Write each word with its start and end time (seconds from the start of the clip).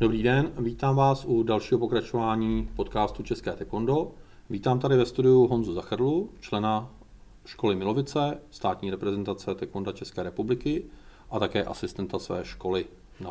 Dobrý 0.00 0.22
den, 0.22 0.52
vítám 0.58 0.96
vás 0.96 1.24
u 1.24 1.42
dalšího 1.42 1.78
pokračování 1.78 2.68
podcastu 2.76 3.22
České 3.22 3.52
taekwondo. 3.52 4.10
Vítám 4.50 4.78
tady 4.78 4.96
ve 4.96 5.06
studiu 5.06 5.46
Honzu 5.46 5.74
Zachrlu, 5.74 6.30
člena 6.40 6.90
školy 7.46 7.74
Milovice, 7.74 8.38
státní 8.50 8.90
reprezentace 8.90 9.54
taekwondo 9.54 9.92
České 9.92 10.22
republiky 10.22 10.84
a 11.30 11.38
také 11.38 11.64
asistenta 11.64 12.18
své 12.18 12.44
školy 12.44 12.86
na 13.20 13.30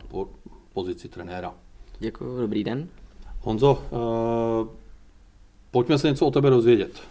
pozici 0.73 1.09
trenéra. 1.09 1.54
Děkuji, 1.99 2.38
dobrý 2.39 2.64
den. 2.64 2.88
Honzo, 3.41 3.84
uh, 3.91 4.68
pojďme 5.71 5.97
se 5.97 6.07
něco 6.07 6.25
o 6.25 6.32
tebe 6.32 6.50
dozvědět. 6.50 7.02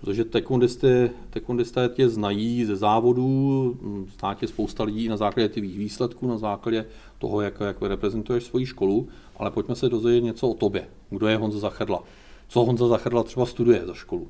Protože 0.00 0.24
tekundisty, 0.24 1.10
tekundisté 1.30 1.88
tě 1.88 2.08
znají 2.08 2.64
ze 2.64 2.76
závodů, 2.76 3.76
zná 4.18 4.34
tě 4.34 4.46
spousta 4.46 4.84
lidí 4.84 5.08
na 5.08 5.16
základě 5.16 5.48
tvých 5.48 5.78
výsledků, 5.78 6.28
na 6.28 6.38
základě 6.38 6.86
toho, 7.18 7.40
jak, 7.40 7.60
jak 7.60 7.82
reprezentuješ 7.82 8.44
svoji 8.44 8.66
školu, 8.66 9.08
ale 9.36 9.50
pojďme 9.50 9.74
se 9.74 9.88
dozvědět 9.88 10.20
něco 10.20 10.48
o 10.48 10.54
tobě. 10.54 10.88
Kdo 11.10 11.28
je 11.28 11.36
Honza 11.36 11.58
Zachrdla? 11.58 12.02
Co 12.48 12.64
Honza 12.64 12.88
Zachrdla 12.88 13.22
třeba 13.22 13.46
studuje 13.46 13.86
za 13.86 13.94
školu? 13.94 14.28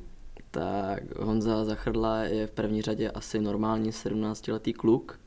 Tak 0.51 1.19
Honza 1.19 1.65
Zachrdla 1.65 2.23
je 2.23 2.47
v 2.47 2.50
první 2.50 2.83
řadě 2.83 3.11
asi 3.11 3.41
normální 3.41 3.91
17-letý 3.91 4.73
kluk 4.73 5.20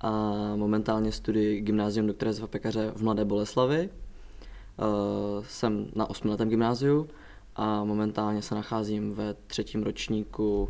a 0.00 0.32
momentálně 0.56 1.12
studuji 1.12 1.60
gymnázium 1.60 2.06
doktora 2.06 2.28
Josefa 2.28 2.46
Pekaře 2.46 2.92
v 2.96 3.02
Mladé 3.02 3.24
Boleslavi. 3.24 3.88
Uh, 3.88 5.44
jsem 5.44 5.86
na 5.94 6.10
osmiletém 6.10 6.48
gymnáziu 6.48 7.08
a 7.56 7.84
momentálně 7.84 8.42
se 8.42 8.54
nacházím 8.54 9.14
ve 9.14 9.34
třetím 9.34 9.82
ročníku 9.82 10.68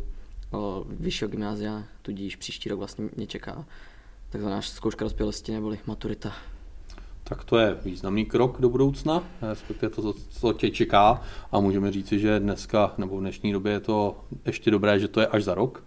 vyššího 0.85 1.29
gymnázia, 1.29 1.83
tudíž 2.01 2.35
příští 2.35 2.69
rok 2.69 2.79
vlastně 2.79 3.09
mě 3.15 3.27
čeká 3.27 3.65
takzvaná 4.29 4.61
zkouška 4.61 5.05
dospělosti 5.05 5.51
neboli 5.51 5.79
maturita. 5.85 6.33
Tak 7.23 7.43
to 7.43 7.57
je 7.57 7.77
významný 7.85 8.25
krok 8.25 8.61
do 8.61 8.69
budoucna, 8.69 9.23
respektive 9.41 9.89
to, 9.89 10.13
co 10.13 10.53
tě 10.53 10.69
čeká 10.69 11.21
a 11.51 11.59
můžeme 11.59 11.91
říci, 11.91 12.19
že 12.19 12.39
dneska 12.39 12.93
nebo 12.97 13.17
v 13.17 13.19
dnešní 13.19 13.51
době 13.51 13.71
je 13.71 13.79
to 13.79 14.23
ještě 14.45 14.71
dobré, 14.71 14.99
že 14.99 15.07
to 15.07 15.19
je 15.19 15.27
až 15.27 15.43
za 15.43 15.53
rok, 15.53 15.83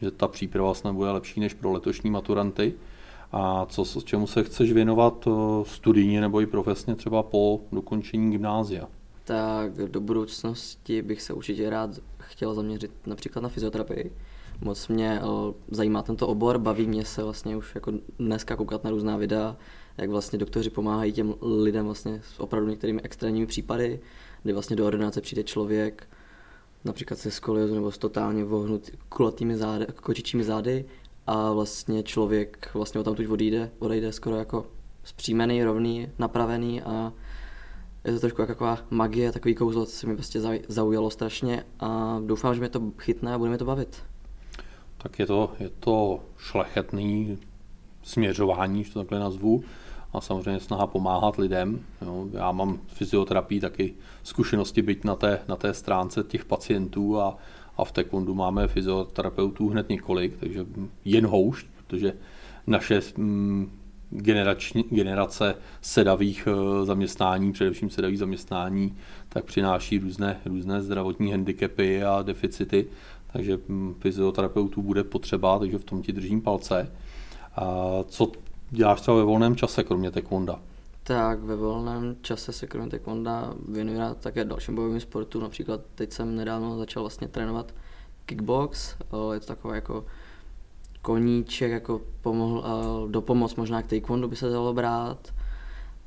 že 0.00 0.10
ta 0.10 0.28
příprava 0.28 0.74
snad 0.74 0.92
bude 0.92 1.10
lepší 1.10 1.40
než 1.40 1.54
pro 1.54 1.72
letošní 1.72 2.10
maturanty. 2.10 2.74
A 3.32 3.66
co, 3.66 4.00
čemu 4.00 4.26
se 4.26 4.44
chceš 4.44 4.72
věnovat 4.72 5.28
studijně 5.62 6.20
nebo 6.20 6.40
i 6.40 6.46
profesně 6.46 6.94
třeba 6.94 7.22
po 7.22 7.60
dokončení 7.72 8.30
gymnázia? 8.30 8.86
Tak 9.26 9.74
do 9.74 10.00
budoucnosti 10.00 11.02
bych 11.02 11.22
se 11.22 11.32
určitě 11.32 11.70
rád 11.70 11.90
chtěl 12.18 12.54
zaměřit 12.54 12.90
například 13.06 13.42
na 13.42 13.48
fyzioterapii. 13.48 14.12
Moc 14.60 14.88
mě 14.88 15.20
eh, 15.22 15.54
zajímá 15.70 16.02
tento 16.02 16.28
obor, 16.28 16.58
baví 16.58 16.86
mě 16.86 17.04
se 17.04 17.22
vlastně 17.22 17.56
už 17.56 17.74
jako 17.74 17.92
dneska 18.18 18.56
koukat 18.56 18.84
na 18.84 18.90
různá 18.90 19.16
videa, 19.16 19.56
jak 19.98 20.10
vlastně 20.10 20.38
doktoři 20.38 20.70
pomáhají 20.70 21.12
těm 21.12 21.34
lidem 21.42 21.86
vlastně 21.86 22.20
s 22.24 22.40
opravdu 22.40 22.70
některými 22.70 23.02
extrémními 23.02 23.46
případy, 23.46 24.00
kdy 24.42 24.52
vlastně 24.52 24.76
do 24.76 24.86
ordinace 24.86 25.20
přijde 25.20 25.44
člověk, 25.44 26.08
například 26.84 27.20
se 27.20 27.30
skoliozou 27.30 27.74
nebo 27.74 27.92
s 27.92 27.98
totálně 27.98 28.44
vohnut 28.44 28.90
kulatými 29.08 29.56
zády, 29.56 29.86
kočičími 30.02 30.44
zády 30.44 30.84
a 31.26 31.52
vlastně 31.52 32.02
člověk 32.02 32.70
vlastně 32.74 33.02
tam 33.04 33.16
odejde, 33.28 33.70
odejde 33.78 34.12
skoro 34.12 34.36
jako 34.36 34.66
zpřímený, 35.04 35.64
rovný, 35.64 36.08
napravený 36.18 36.82
a 36.82 37.12
je 38.06 38.12
to 38.12 38.20
trošku 38.20 38.46
taková 38.46 38.78
magie, 38.90 39.32
takový 39.32 39.54
kouzlo, 39.54 39.86
co 39.86 39.92
se 39.92 40.06
mi 40.06 40.14
prostě 40.14 40.40
zaujalo 40.68 41.10
strašně 41.10 41.64
a 41.80 42.20
doufám, 42.26 42.54
že 42.54 42.60
mě 42.60 42.68
to 42.68 42.82
chytne 42.98 43.34
a 43.34 43.38
bude 43.38 43.50
mi 43.50 43.58
to 43.58 43.64
bavit. 43.64 44.02
Tak 44.98 45.18
je 45.18 45.26
to, 45.26 45.52
je 45.60 45.70
to 45.80 46.20
šlechetný 46.36 47.38
směřování, 48.02 48.84
že 48.84 48.92
to 48.92 48.98
takhle 48.98 49.18
nazvu, 49.18 49.64
a 50.12 50.20
samozřejmě 50.20 50.60
snaha 50.60 50.86
pomáhat 50.86 51.36
lidem. 51.36 51.80
Jo. 52.02 52.28
Já 52.32 52.52
mám 52.52 52.78
fyzioterapii 52.86 53.60
taky 53.60 53.94
zkušenosti 54.22 54.82
být 54.82 55.04
na 55.04 55.16
té, 55.16 55.38
na 55.48 55.56
té 55.56 55.74
stránce 55.74 56.22
těch 56.22 56.44
pacientů 56.44 57.20
a, 57.20 57.36
a 57.76 57.84
v 57.84 57.92
taekwondu 57.92 58.34
máme 58.34 58.68
fyzioterapeutů 58.68 59.68
hned 59.68 59.88
několik, 59.88 60.36
takže 60.36 60.66
jen 61.04 61.26
houšť, 61.26 61.66
protože 61.76 62.12
naše 62.66 63.00
mm, 63.16 63.70
generační, 64.10 64.84
generace 64.90 65.54
sedavých 65.80 66.48
eh, 66.50 66.84
zaměstnání, 66.84 67.52
především 67.52 67.90
sedavých 67.90 68.18
zaměstnání, 68.18 68.96
tak 69.28 69.44
přináší 69.44 69.98
různé, 69.98 70.40
různé 70.44 70.82
zdravotní 70.82 71.30
handicapy 71.30 72.04
a 72.04 72.22
deficity, 72.22 72.86
takže 73.32 73.58
hm, 73.68 73.94
fyzioterapeutů 74.00 74.82
bude 74.82 75.04
potřeba, 75.04 75.58
takže 75.58 75.78
v 75.78 75.84
tom 75.84 76.02
ti 76.02 76.12
držím 76.12 76.40
palce. 76.40 76.92
A 77.56 77.64
co 78.08 78.32
děláš 78.70 79.00
třeba 79.00 79.16
ve 79.16 79.22
volném 79.22 79.56
čase, 79.56 79.84
kromě 79.84 80.10
taekwonda? 80.10 80.60
Tak 81.02 81.40
ve 81.40 81.56
volném 81.56 82.16
čase 82.22 82.52
se 82.52 82.66
kromě 82.66 82.90
taekwonda 82.90 83.54
věnuji 83.68 83.98
rád 83.98 84.16
také 84.16 84.44
dalším 84.44 84.74
bojovým 84.74 85.00
sportům, 85.00 85.42
například 85.42 85.80
teď 85.94 86.12
jsem 86.12 86.36
nedávno 86.36 86.78
začal 86.78 87.02
vlastně 87.02 87.28
trénovat 87.28 87.74
kickbox, 88.26 88.94
je 89.32 89.40
to 89.40 89.46
takové 89.46 89.74
jako 89.74 90.04
koníček 91.06 91.70
jako 91.70 92.00
pomohl, 92.20 92.58
uh, 92.58 93.10
do 93.10 93.20
pomoc 93.22 93.54
možná 93.54 93.82
k 93.82 93.86
taekwondo 93.86 94.28
by 94.28 94.36
se 94.36 94.48
dalo 94.48 94.74
brát, 94.74 95.34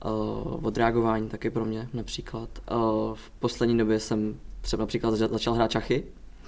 uh, 0.06 0.66
odreagování 0.66 1.30
taky 1.30 1.50
pro 1.50 1.66
mě 1.66 1.90
například. 1.94 2.50
Uh, 2.72 3.14
v 3.14 3.32
poslední 3.40 3.78
době 3.78 4.00
jsem 4.00 4.36
třeba 4.62 4.82
například 4.82 5.12
začal 5.12 5.54
hrát 5.54 5.72
čachy, 5.72 6.04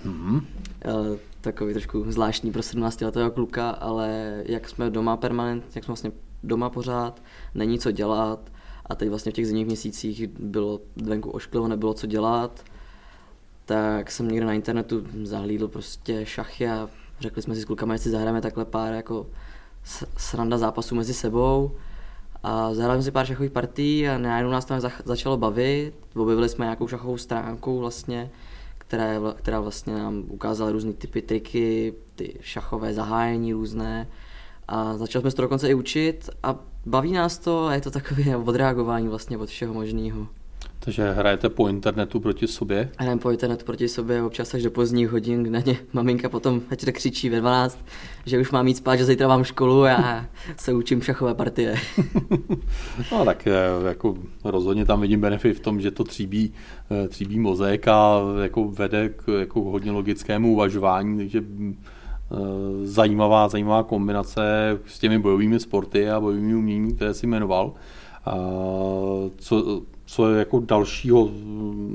mm-hmm. 0.06 0.36
uh, 0.36 1.18
takový 1.42 1.74
trošku 1.74 2.12
zvláštní 2.12 2.52
pro 2.52 2.64
17 2.64 3.02
letého 3.02 3.32
kluka, 3.32 3.70
ale 3.70 4.42
jak 4.46 4.70
jsme 4.70 4.90
doma 4.90 5.18
permanent, 5.18 5.64
jak 5.76 5.84
jsme 5.84 5.92
vlastně 5.92 6.12
doma 6.44 6.70
pořád, 6.70 7.22
není 7.56 7.80
co 7.80 7.92
dělat 7.92 8.52
a 8.86 8.96
teď 8.96 9.10
vlastně 9.10 9.32
v 9.32 9.36
těch 9.36 9.48
zimních 9.48 9.68
měsících 9.68 10.28
bylo 10.28 10.80
venku 10.96 11.30
ošklivo, 11.30 11.68
nebylo 11.68 11.94
co 11.94 12.08
dělat, 12.08 12.64
tak 13.66 14.12
jsem 14.12 14.28
někde 14.28 14.46
na 14.46 14.54
internetu 14.54 15.04
zahlídl 15.24 15.68
prostě 15.68 16.26
šachy 16.26 16.68
a 16.70 16.90
Řekli 17.22 17.42
jsme 17.42 17.56
si 17.56 17.62
s 17.62 17.66
klukama, 17.66 17.94
jestli 17.94 18.12
zahrajeme 18.12 18.42
takhle 18.42 18.66
pár 18.66 18.94
jako 18.94 19.28
sranda 20.18 20.58
zápasů 20.58 20.96
mezi 20.96 21.14
sebou. 21.14 21.72
A 22.44 22.74
zahrali 22.74 22.98
jsme 22.98 23.04
si 23.04 23.12
pár 23.12 23.26
šachových 23.26 23.52
partí 23.52 24.08
a 24.08 24.18
najednou 24.18 24.52
nás 24.52 24.66
tam 24.66 24.82
začalo 25.06 25.38
bavit. 25.38 25.94
Objevili 26.16 26.50
jsme 26.50 26.66
nějakou 26.66 26.88
šachovou 26.88 27.18
stránku 27.18 27.80
vlastně, 27.80 28.32
která, 28.78 29.06
která 29.36 29.60
vlastně 29.60 29.94
nám 29.94 30.24
ukázala 30.28 30.72
různé 30.72 30.94
typy 30.94 31.22
triky, 31.22 31.94
ty 32.16 32.38
šachové 32.42 32.94
zahájení 32.94 33.54
různé. 33.54 34.08
A 34.68 34.98
začali 34.98 35.22
jsme 35.22 35.32
se 35.32 35.36
to 35.36 35.42
dokonce 35.42 35.70
i 35.70 35.74
učit 35.74 36.30
a 36.44 36.56
baví 36.86 37.12
nás 37.12 37.38
to 37.38 37.66
a 37.66 37.74
je 37.74 37.82
to 37.82 37.92
takové 37.92 38.38
odreagování 38.46 39.08
vlastně 39.08 39.38
od 39.38 39.50
všeho 39.50 39.74
možného. 39.74 40.28
Takže 40.84 41.12
hrajete 41.12 41.50
po 41.50 41.68
internetu 41.68 42.20
proti 42.20 42.48
sobě? 42.48 42.90
Hrajeme 42.98 43.22
po 43.22 43.32
internetu 43.32 43.66
proti 43.66 43.88
sobě 43.88 44.24
občas 44.24 44.54
až 44.54 44.64
do 44.64 44.72
pozdních 44.72 45.10
hodin, 45.10 45.44
kde 45.44 45.62
mě 45.66 45.78
maminka 45.94 46.30
potom 46.30 46.62
večer 46.70 46.92
křičí 46.92 47.30
ve 47.30 47.40
12, 47.40 47.86
že 48.26 48.40
už 48.40 48.52
mám 48.52 48.66
mít 48.66 48.78
spát, 48.78 48.96
že 48.96 49.06
zítra 49.06 49.28
mám 49.28 49.44
školu 49.44 49.86
a 49.86 50.26
se 50.58 50.74
učím 50.74 51.02
šachové 51.02 51.36
partie. 51.36 51.76
no 53.12 53.26
tak 53.26 53.48
eh, 53.48 53.54
jako 53.88 54.18
rozhodně 54.44 54.86
tam 54.86 55.02
vidím 55.02 55.22
benefit 55.22 55.58
v 55.58 55.60
tom, 55.60 55.82
že 55.82 55.92
to 55.92 56.04
tříbí, 56.04 56.54
eh, 56.92 57.08
tříbí 57.08 57.40
mozek 57.40 57.88
a 57.88 58.20
jako 58.42 58.68
vede 58.68 59.10
k 59.10 59.40
jako 59.40 59.62
hodně 59.62 59.92
logickému 59.92 60.54
uvažování, 60.54 61.18
takže 61.18 61.44
eh, 61.44 62.36
zajímavá, 62.84 63.50
zajímavá 63.50 63.84
kombinace 63.84 64.42
s 64.86 65.00
těmi 65.00 65.20
bojovými 65.20 65.60
sporty 65.60 66.10
a 66.10 66.20
bojovými 66.20 66.56
umění, 66.56 66.96
které 66.96 67.14
si 67.14 67.28
jmenoval. 67.28 67.74
A 68.26 68.36
co, 69.38 69.82
co 70.12 70.30
je 70.30 70.40
jako 70.40 70.60
dalšího 70.60 71.30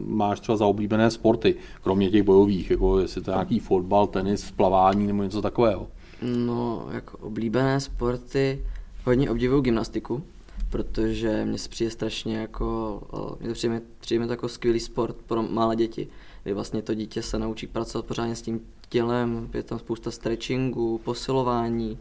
máš 0.06 0.40
třeba 0.40 0.56
za 0.56 0.66
oblíbené 0.66 1.10
sporty, 1.10 1.54
kromě 1.82 2.10
těch 2.10 2.22
bojových, 2.22 2.70
jako 2.70 2.98
jestli 2.98 3.22
to 3.22 3.30
je 3.30 3.34
nějaký 3.34 3.58
fotbal, 3.58 4.06
tenis, 4.06 4.50
plavání 4.50 5.06
nebo 5.06 5.22
něco 5.22 5.42
takového? 5.42 5.88
No, 6.22 6.88
jako 6.90 7.18
oblíbené 7.18 7.80
sporty, 7.80 8.64
hodně 9.04 9.30
obdivuju 9.30 9.60
gymnastiku, 9.60 10.22
protože 10.70 11.44
mě 11.44 11.58
se 11.58 11.68
přijde 11.68 11.90
strašně 11.90 12.36
jako, 12.36 13.00
mě 13.40 13.48
to 13.48 13.54
přijde, 13.54 13.82
přijde 14.00 14.26
to 14.26 14.32
jako 14.32 14.48
skvělý 14.48 14.80
sport 14.80 15.16
pro 15.26 15.42
malé 15.42 15.76
děti, 15.76 16.08
kdy 16.42 16.54
vlastně 16.54 16.82
to 16.82 16.94
dítě 16.94 17.22
se 17.22 17.38
naučí 17.38 17.66
pracovat 17.66 18.06
pořádně 18.06 18.36
s 18.36 18.42
tím 18.42 18.60
tělem, 18.88 19.50
je 19.54 19.62
tam 19.62 19.78
spousta 19.78 20.10
stretchingu, 20.10 21.00
posilování, 21.04 21.98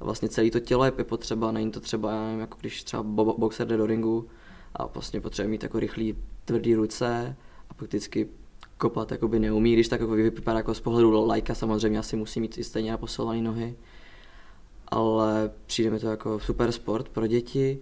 vlastně 0.00 0.28
celé 0.28 0.50
to 0.50 0.60
tělo 0.60 0.84
je 0.84 0.90
potřeba, 0.90 1.52
není 1.52 1.70
to 1.70 1.80
třeba, 1.80 2.12
já 2.12 2.22
nevím, 2.22 2.40
jako 2.40 2.56
když 2.60 2.84
třeba 2.84 3.02
boxer 3.38 3.66
jde 3.66 3.76
do 3.76 3.86
ringu, 3.86 4.26
a 4.74 4.86
vlastně 4.86 5.20
potřebuje 5.20 5.50
mít 5.50 5.62
jako 5.62 5.80
rychlý, 5.80 6.16
tvrdý 6.44 6.74
ruce 6.74 7.36
a 7.70 7.74
prakticky 7.74 8.28
kopat 8.78 9.10
jakoby 9.10 9.38
neumí, 9.38 9.72
když 9.72 9.88
tak 9.88 10.00
jako 10.00 10.12
vypadá 10.12 10.58
jako 10.58 10.74
z 10.74 10.80
pohledu 10.80 11.26
lajka, 11.26 11.54
samozřejmě 11.54 11.98
asi 11.98 12.16
musí 12.16 12.40
mít 12.40 12.58
i 12.58 12.64
stejně 12.64 12.96
posilované 12.96 13.42
nohy, 13.42 13.76
ale 14.88 15.50
přijde 15.66 15.90
mi 15.90 15.98
to 15.98 16.06
jako 16.06 16.40
super 16.40 16.72
sport 16.72 17.08
pro 17.08 17.26
děti 17.26 17.78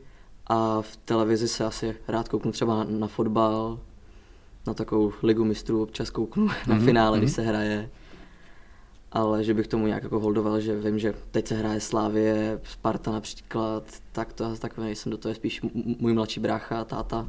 a 0.46 0.82
v 0.82 0.96
televizi 0.96 1.48
se 1.48 1.64
asi 1.64 1.96
rád 2.08 2.28
kouknu 2.28 2.52
třeba 2.52 2.76
na, 2.76 2.84
na 2.84 3.06
fotbal, 3.06 3.78
na 4.66 4.74
takovou 4.74 5.12
ligu 5.22 5.44
mistrů 5.44 5.82
občas 5.82 6.10
kouknu 6.10 6.46
na 6.48 6.54
mm-hmm. 6.54 6.84
finále, 6.84 7.16
mm-hmm. 7.16 7.20
když 7.20 7.32
se 7.32 7.42
hraje. 7.42 7.90
Ale 9.12 9.44
že 9.44 9.54
bych 9.54 9.66
tomu 9.66 9.86
nějak 9.86 10.02
jako 10.02 10.20
holdoval, 10.20 10.60
že 10.60 10.80
vím, 10.80 10.98
že 10.98 11.14
teď 11.30 11.46
se 11.46 11.54
hraje 11.54 11.80
Slávie, 11.80 12.60
Sparta 12.64 13.12
například, 13.12 13.84
tak 14.12 14.32
to 14.32 14.56
takový 14.56 14.86
nejsem, 14.86 15.12
do 15.12 15.18
toho 15.18 15.30
je 15.30 15.34
spíš 15.34 15.60
můj 15.98 16.12
mladší 16.12 16.40
brácha 16.40 16.80
a 16.80 16.84
táta, 16.84 17.28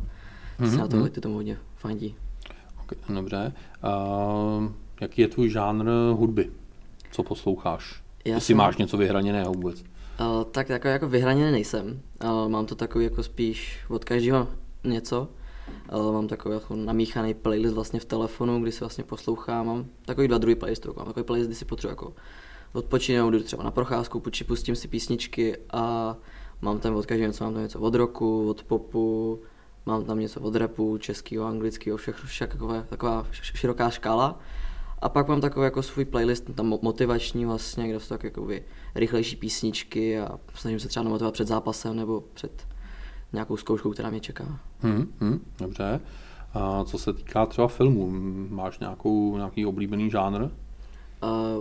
mm-hmm. 0.60 0.70
se 0.70 0.78
na 0.78 0.88
tohle 0.88 1.10
ty 1.10 1.22
tomu 1.22 1.36
hodně 1.36 1.58
fandí. 1.76 2.16
Okay, 2.84 3.16
dobře. 3.16 3.54
Uh, 3.84 4.72
jaký 5.02 5.22
je 5.22 5.28
tvůj 5.28 5.50
žánr 5.50 5.90
hudby? 6.12 6.52
Co 7.12 7.24
posloucháš? 7.24 8.04
Já 8.26 8.36
Jestli 8.36 8.48
jsem... 8.48 8.58
máš 8.58 8.78
něco 8.78 8.98
vyhraněného 8.98 9.54
vůbec? 9.54 9.82
Uh, 9.82 10.44
tak 10.52 10.70
jako, 10.70 10.88
jako 10.88 11.08
vyhraněný 11.08 11.52
nejsem. 11.52 12.02
Uh, 12.24 12.50
mám 12.50 12.66
to 12.66 12.76
takový 12.76 13.04
jako 13.04 13.24
spíš 13.24 13.80
od 13.90 14.06
každého 14.06 14.48
něco. 14.84 15.28
Mám 16.12 16.28
takový 16.28 16.56
jako 16.56 16.76
namíchaný 16.76 17.34
playlist 17.34 17.76
vlastně 17.76 18.00
v 18.00 18.06
telefonu, 18.06 18.62
kdy 18.62 18.72
si 18.72 18.80
vlastně 18.80 19.04
poslouchám. 19.04 19.68
Mám 19.68 19.86
takový 20.06 20.28
dva 20.28 20.38
druhý 20.38 20.56
playlistů. 20.56 20.94
Mám 20.98 21.06
takový 21.06 21.24
playlist, 21.24 21.48
kdy 21.48 21.56
si 21.56 21.66
potřebuji 21.66 21.92
jako 21.92 22.14
odpočinout, 22.74 23.32
jdu 23.32 23.44
třeba 23.44 23.64
na 23.64 23.72
procházku, 23.72 24.20
pustím 24.48 24.76
si 24.76 24.88
písničky 24.88 25.58
a 25.74 26.16
mám 26.62 26.80
tam 26.80 26.96
od 26.96 27.06
každého 27.06 27.28
něco. 27.28 27.44
Mám 27.44 27.54
tam 27.54 27.64
něco 27.64 27.80
od 27.80 27.96
roku, 27.96 28.50
od 28.50 28.64
popu, 28.64 29.40
mám 29.86 30.06
tam 30.06 30.20
něco 30.20 30.42
od 30.42 30.56
rapu, 30.56 30.98
českého, 30.98 31.46
anglického, 31.46 31.98
všechno, 31.98 32.28
všechno 32.28 32.84
taková 32.90 33.28
široká 33.32 33.90
škála. 33.90 34.40
A 35.02 35.10
pak 35.10 35.28
mám 35.28 35.42
takový 35.42 35.64
jako 35.64 35.84
svůj 35.84 36.06
playlist 36.06 36.56
tam 36.56 36.80
motivační 36.82 37.46
vlastně, 37.46 37.90
kde 37.90 38.00
jsou 38.00 38.08
tak 38.10 38.24
jako 38.24 38.48
rychlejší 38.96 39.36
písničky 39.36 40.20
a 40.20 40.40
snažím 40.56 40.80
se 40.80 40.88
třeba 40.88 41.04
namotivovat 41.04 41.34
před 41.34 41.48
zápasem 41.48 41.96
nebo 41.96 42.24
před 42.34 42.68
nějakou 43.34 43.58
zkouškou, 43.58 43.92
která 43.92 44.10
mě 44.10 44.20
čeká. 44.20 44.60
Hmm, 44.80 45.14
hmm, 45.20 45.46
dobře. 45.60 46.00
A 46.54 46.84
co 46.84 46.98
se 46.98 47.14
týká 47.14 47.46
třeba 47.46 47.68
filmů, 47.68 48.12
máš 48.50 48.80
nějakou, 48.80 49.38
nějaký 49.38 49.66
oblíbený 49.66 50.10
žánr? 50.10 50.42
Uh, 50.44 50.50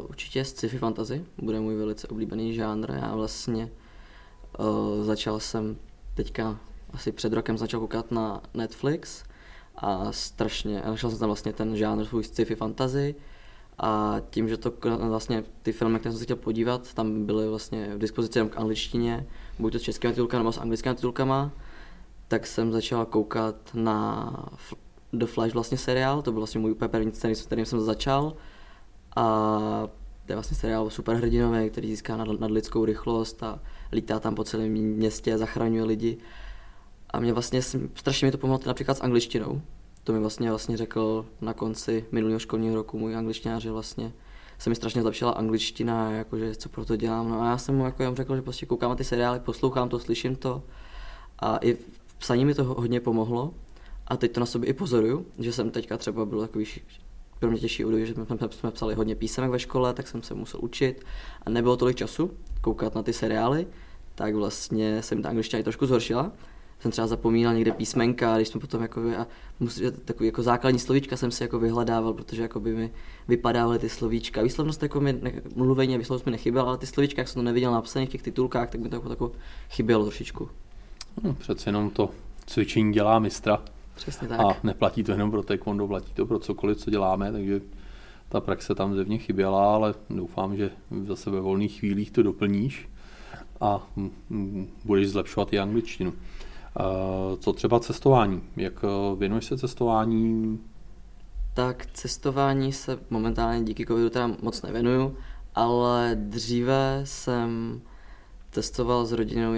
určitě 0.09 0.45
sci-fi 0.45 0.79
fantasy 0.79 1.25
bude 1.43 1.61
můj 1.61 1.77
velice 1.77 2.09
oblíbený 2.09 2.55
žánr. 2.55 2.91
Já 2.91 3.15
vlastně 3.15 3.71
uh, 4.59 5.05
začal 5.05 5.41
jsem 5.41 5.77
teďka 6.15 6.59
asi 6.93 7.13
před 7.13 7.33
rokem 7.33 7.59
začal 7.59 7.81
koukat 7.81 8.11
na 8.11 8.43
Netflix 8.55 9.25
a 9.77 10.13
strašně, 10.13 10.83
našel 10.87 11.11
jsem 11.11 11.19
tam 11.19 11.29
vlastně 11.29 11.53
ten 11.53 11.77
žánr 11.77 12.05
svůj 12.05 12.25
sci-fi 12.25 12.55
fantasy 12.55 13.15
a 13.79 14.17
tím, 14.31 14.49
že 14.49 14.57
to 14.57 14.73
vlastně 15.09 15.45
ty 15.63 15.73
filmy, 15.73 15.99
které 15.99 16.13
jsem 16.13 16.19
se 16.19 16.25
chtěl 16.25 16.37
podívat, 16.37 16.95
tam 16.95 17.27
byly 17.27 17.49
vlastně 17.49 17.95
v 17.95 17.99
dispozici 17.99 18.39
jenom 18.39 18.49
k 18.49 18.57
angličtině, 18.57 19.27
buď 19.59 19.73
to 19.73 19.79
s 19.79 19.83
českými 19.83 20.15
titulkami 20.15 20.39
nebo 20.39 20.53
s 20.53 20.59
anglickými 20.59 20.95
titulkama, 20.95 21.53
tak 22.29 22.47
jsem 22.47 22.73
začal 22.73 23.07
koukat 23.07 23.57
na 23.75 24.31
The 25.13 25.27
Flash 25.27 25.55
vlastně 25.55 25.79
seriál, 25.79 26.23
to 26.23 26.33
byl 26.33 26.41
vlastně 26.41 26.61
můj 26.61 26.71
úplně 26.71 26.89
první 26.89 27.13
scény, 27.13 27.35
s 27.35 27.47
kterým 27.47 27.67
jsem 27.67 27.81
začal 27.81 28.33
a 29.17 29.89
to 30.27 30.33
je 30.33 30.37
vlastně 30.37 30.57
seriál 30.57 30.91
superhrdinový, 30.91 31.71
který 31.71 31.89
získá 31.89 32.17
nad, 32.17 32.41
nadlidskou 32.41 32.85
rychlost 32.85 33.43
a 33.43 33.61
lítá 33.93 34.21
tam 34.21 34.35
po 34.35 34.45
celém 34.45 34.73
městě, 34.73 35.39
zachraňuje 35.39 35.85
lidi. 35.85 36.19
A 37.11 37.21
mě 37.21 37.33
vlastně 37.33 37.63
strašně 37.95 38.27
mi 38.27 38.33
to 38.33 38.39
pomohlo 38.39 38.61
například 38.67 38.97
s 38.97 39.01
angličtinou, 39.01 39.63
to 40.09 40.13
mi 40.13 40.21
vlastně, 40.21 40.51
vlastně 40.51 40.77
řekl 40.77 41.27
na 41.41 41.55
konci 41.55 42.05
minulého 42.13 42.39
školního 42.39 42.75
roku 42.75 42.99
můj 42.99 43.17
angličtinář, 43.17 43.63
že 43.63 43.71
vlastně 43.71 44.13
se 44.59 44.71
mi 44.71 44.77
strašně 44.77 45.03
zlepšila 45.03 45.31
angličtina, 45.31 46.11
jakože 46.11 46.55
co 46.55 46.69
pro 46.69 46.85
to 46.85 46.97
dělám. 46.97 47.29
No 47.29 47.43
a 47.43 47.47
já 47.47 47.59
jsem 47.59 47.77
mu 47.77 47.85
jako 47.85 48.15
řekl, 48.15 48.37
že 48.37 48.43
prostě 48.43 48.67
koukám 48.67 48.91
na 48.91 48.97
ty 48.97 49.05
seriály, 49.05 49.41
poslouchám 49.41 49.89
to, 49.89 49.99
slyším 49.99 50.37
to 50.37 50.63
a 51.39 51.59
i 51.63 51.77
psaní 52.19 52.45
mi 52.45 52.55
to 52.55 52.65
hodně 52.65 53.01
pomohlo. 53.01 53.55
A 54.07 54.17
teď 54.17 54.33
to 54.33 54.41
na 54.41 54.47
sobě 54.47 54.69
i 54.69 54.73
pozoruju, 54.73 55.27
že 55.39 55.53
jsem 55.53 55.71
teďka 55.71 55.97
třeba 55.97 56.25
byl 56.25 56.41
takový 56.41 56.65
pro 57.39 57.51
mě 57.51 57.61
těžší 57.61 57.85
údoj, 57.85 58.07
že 58.07 58.15
jsme, 58.15 58.27
jsme 58.51 58.71
psali 58.71 58.95
hodně 58.95 59.15
písemek 59.15 59.51
ve 59.51 59.59
škole, 59.59 59.95
tak 59.95 60.09
jsem 60.09 60.23
se 60.23 60.35
musel 60.35 60.61
učit. 60.63 61.05
A 61.43 61.51
nebylo 61.51 61.77
tolik 61.77 61.97
času 61.97 62.31
koukat 62.61 62.95
na 62.95 63.03
ty 63.03 63.13
seriály, 63.13 63.67
tak 64.15 64.35
vlastně 64.35 65.03
jsem 65.03 65.23
ta 65.23 65.29
angličtina 65.29 65.61
i 65.61 65.63
trošku 65.63 65.87
zhoršila 65.87 66.33
jsem 66.81 66.91
třeba 66.91 67.07
zapomínal 67.07 67.55
někde 67.55 67.73
písmenka, 67.73 68.37
když 68.37 68.49
jsme 68.49 68.61
potom 68.61 68.83
jako, 68.83 69.01
a 69.19 69.27
musí, 69.61 69.83
takový 70.05 70.27
jako 70.27 70.43
základní 70.43 70.79
slovíčka 70.79 71.17
jsem 71.17 71.31
si 71.31 71.43
jako 71.43 71.59
vyhledával, 71.59 72.13
protože 72.13 72.43
jako 72.43 72.61
by 72.61 72.75
mi 72.75 72.91
vypadávaly 73.29 73.79
ty 73.79 73.89
slovíčka. 73.89 74.43
Výslovnost 74.43 74.83
jako 74.83 75.01
mi, 75.01 75.13
ne, 75.13 75.33
mluvení 75.57 75.95
a 75.95 75.99
výslovnost 75.99 76.27
mi 76.27 76.33
nechyběla, 76.33 76.69
ale 76.69 76.79
ty 76.79 76.87
slovíčka, 76.87 77.21
jak 77.21 77.29
jsem 77.29 77.41
to 77.41 77.43
neviděl 77.43 77.73
napsané 77.73 78.07
v 78.07 78.09
těch 78.09 78.23
titulkách, 78.23 78.71
tak 78.71 78.81
mi 78.81 78.89
to 78.89 78.97
jako, 78.97 79.11
jako 79.11 79.33
chybělo 79.71 80.05
trošičku. 80.05 80.49
No, 81.23 81.35
přece 81.35 81.69
jenom 81.69 81.91
to 81.91 82.11
cvičení 82.47 82.93
dělá 82.93 83.19
mistra. 83.19 83.63
Přesně 83.95 84.29
tak. 84.29 84.41
A 84.41 84.57
neplatí 84.63 85.05
to 85.05 85.13
jenom 85.13 85.31
pro 85.31 85.43
taekwondo, 85.43 85.87
platí 85.87 86.13
to 86.15 86.27
pro 86.27 86.39
cokoliv, 86.39 86.79
co 86.79 86.91
děláme, 86.91 87.33
takže 87.33 87.61
ta 88.29 88.41
praxe 88.41 88.75
tam 88.75 88.95
zevně 88.95 89.19
chyběla, 89.19 89.75
ale 89.75 89.95
doufám, 90.11 90.57
že 90.57 90.71
zase 91.05 91.31
ve 91.31 91.41
volných 91.41 91.79
chvílích 91.79 92.11
to 92.11 92.23
doplníš 92.23 92.89
a 93.61 93.87
budeš 94.85 95.09
zlepšovat 95.09 95.53
i 95.53 95.59
angličtinu. 95.59 96.13
Co 97.39 97.53
třeba 97.53 97.81
cestování? 97.81 98.43
Jak 98.57 98.85
eh, 98.85 99.17
věnuješ 99.17 99.45
se 99.45 99.59
cestování? 99.59 100.59
Tak 101.55 101.87
cestování 101.87 102.73
se 102.73 102.99
momentálně 103.11 103.65
díky 103.65 103.87
covidu 103.87 104.11
teda 104.11 104.31
moc 104.43 104.63
nevěnuju, 104.63 105.17
ale 105.55 106.11
dříve 106.15 107.01
jsem 107.05 107.81
cestoval 108.51 109.07
s 109.07 109.13
rodinou, 109.13 109.55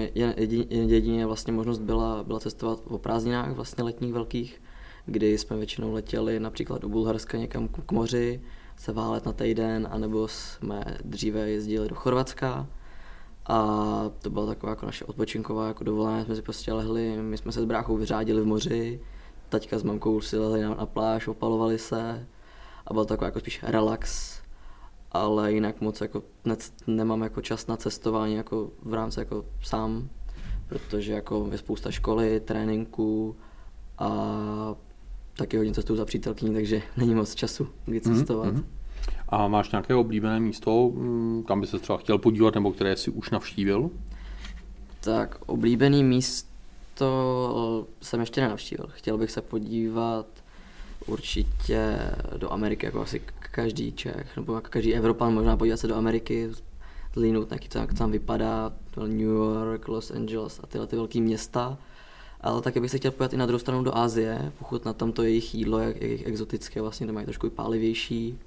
jedině 0.71 1.27
vlastně 1.27 1.53
možnost 1.53 1.79
byla, 1.79 2.25
byla 2.25 2.41
cestovat 2.41 2.79
o 2.85 2.99
prázdninách 2.99 3.51
vlastně 3.51 3.85
letních 3.85 4.13
velkých, 4.13 4.63
kdy 5.07 5.39
jsme 5.39 5.57
většinou 5.57 5.93
letěli 5.93 6.41
například 6.41 6.83
do 6.83 6.89
Bulharska 6.89 7.39
někam 7.39 7.69
k 7.69 7.93
moři, 7.93 8.41
se 8.77 8.93
válet 8.93 9.27
na 9.27 9.33
týden, 9.33 9.89
anebo 9.91 10.29
jsme 10.29 10.85
dříve 11.05 11.51
jezdili 11.51 11.89
do 11.89 11.95
Chorvatska, 11.95 12.67
a 13.47 14.11
to 14.23 14.31
byla 14.31 14.47
taková 14.47 14.71
jako 14.71 14.87
naše 14.87 15.05
odpočinková 15.05 15.69
jako 15.69 15.85
dovolená, 15.85 16.25
jsme 16.25 16.37
si 16.37 16.43
prostě 16.43 16.73
lehli, 16.73 17.17
my 17.23 17.39
jsme 17.39 17.53
se 17.53 17.61
s 17.61 17.65
bráchou 17.65 17.97
vyřádili 17.97 18.43
v 18.43 18.47
moři, 18.47 19.01
taťka 19.49 19.79
s 19.79 19.83
mamkou 19.83 20.21
si 20.21 20.39
lehli 20.39 20.63
na, 20.63 20.75
na 20.75 20.87
pláž, 20.87 21.29
opalovali 21.29 21.79
se 21.79 22.27
a 22.87 22.95
byl 22.95 23.05
takový 23.05 23.27
jako 23.27 23.41
spíš 23.41 23.63
relax, 23.63 24.35
ale 25.13 25.53
jinak 25.53 25.81
moc 25.81 26.01
jako 26.01 26.23
ne, 26.45 26.57
nemám 26.87 27.23
jako 27.23 27.43
čas 27.43 27.67
na 27.67 27.77
cestování 27.77 28.35
jako 28.35 28.71
v 28.83 28.95
rámci 28.95 29.21
jako 29.21 29.45
sám, 29.63 30.09
protože 30.69 31.13
jako 31.13 31.49
je 31.53 31.59
spousta 31.59 31.91
školy, 31.91 32.41
tréninku 32.41 33.37
a 33.99 34.75
taky 35.37 35.57
hodně 35.57 35.75
cestuju 35.75 35.97
za 35.97 36.05
přítelkyní, 36.05 36.55
takže 36.55 36.83
není 36.97 37.15
moc 37.15 37.35
času 37.35 37.69
kdy 37.85 38.01
mhm, 38.05 38.15
cestovat. 38.17 38.55
Mm-hmm. 38.55 38.80
A 39.31 39.49
máš 39.49 39.71
nějaké 39.71 39.95
oblíbené 39.95 40.41
místo, 40.41 40.91
mm, 40.95 41.45
kam 41.49 41.61
by 41.61 41.67
se 41.67 41.79
třeba 41.79 41.99
chtěl 41.99 42.19
podívat, 42.19 42.55
nebo 42.55 42.73
které 42.73 42.97
jsi 42.97 43.11
už 43.11 43.31
navštívil? 43.31 43.91
Tak 45.01 45.39
oblíbený 45.47 46.05
místo 46.05 47.87
jsem 48.03 48.21
ještě 48.21 48.41
nenavštívil. 48.41 48.87
Chtěl 48.91 49.19
bych 49.19 49.31
se 49.31 49.43
podívat 49.43 50.27
určitě 51.07 51.99
do 52.37 52.53
Ameriky, 52.53 52.87
jako 52.87 53.01
asi 53.01 53.23
každý 53.53 53.93
Čech, 53.93 54.37
nebo 54.37 54.55
jako 54.55 54.69
každý 54.71 54.95
Evropan, 54.95 55.35
možná 55.35 55.57
podívat 55.57 55.77
se 55.77 55.89
do 55.89 55.97
Ameriky, 55.97 56.51
zlínout, 57.15 57.53
jak 57.53 57.69
to, 57.69 57.79
jak 57.79 57.91
to 57.91 57.99
tam 57.99 58.11
vypadá, 58.11 58.73
New 58.97 59.21
York, 59.21 59.89
Los 59.89 60.11
Angeles 60.11 60.61
a 60.63 60.67
tyhle 60.67 60.87
ty 60.87 60.97
velké 60.97 61.21
města. 61.21 61.79
Ale 62.41 62.63
taky 62.63 62.81
bych 62.81 62.91
se 62.91 62.99
chtěl 62.99 63.11
podívat 63.11 63.33
i 63.33 63.37
na 63.37 63.47
druhou 63.47 63.59
stranu 63.59 63.83
do 63.83 63.97
Asie, 63.97 64.53
pokud 64.59 64.85
na 64.85 64.93
tamto 64.93 65.23
jejich 65.23 65.55
jídlo, 65.55 65.79
jak, 65.79 66.01
jak 66.01 66.21
exotické, 66.27 66.83
vlastně 66.83 67.07
to 67.07 67.13
mají 67.13 67.27
trošku 67.27 67.47
i 67.47 67.51
pálivější 67.51 68.39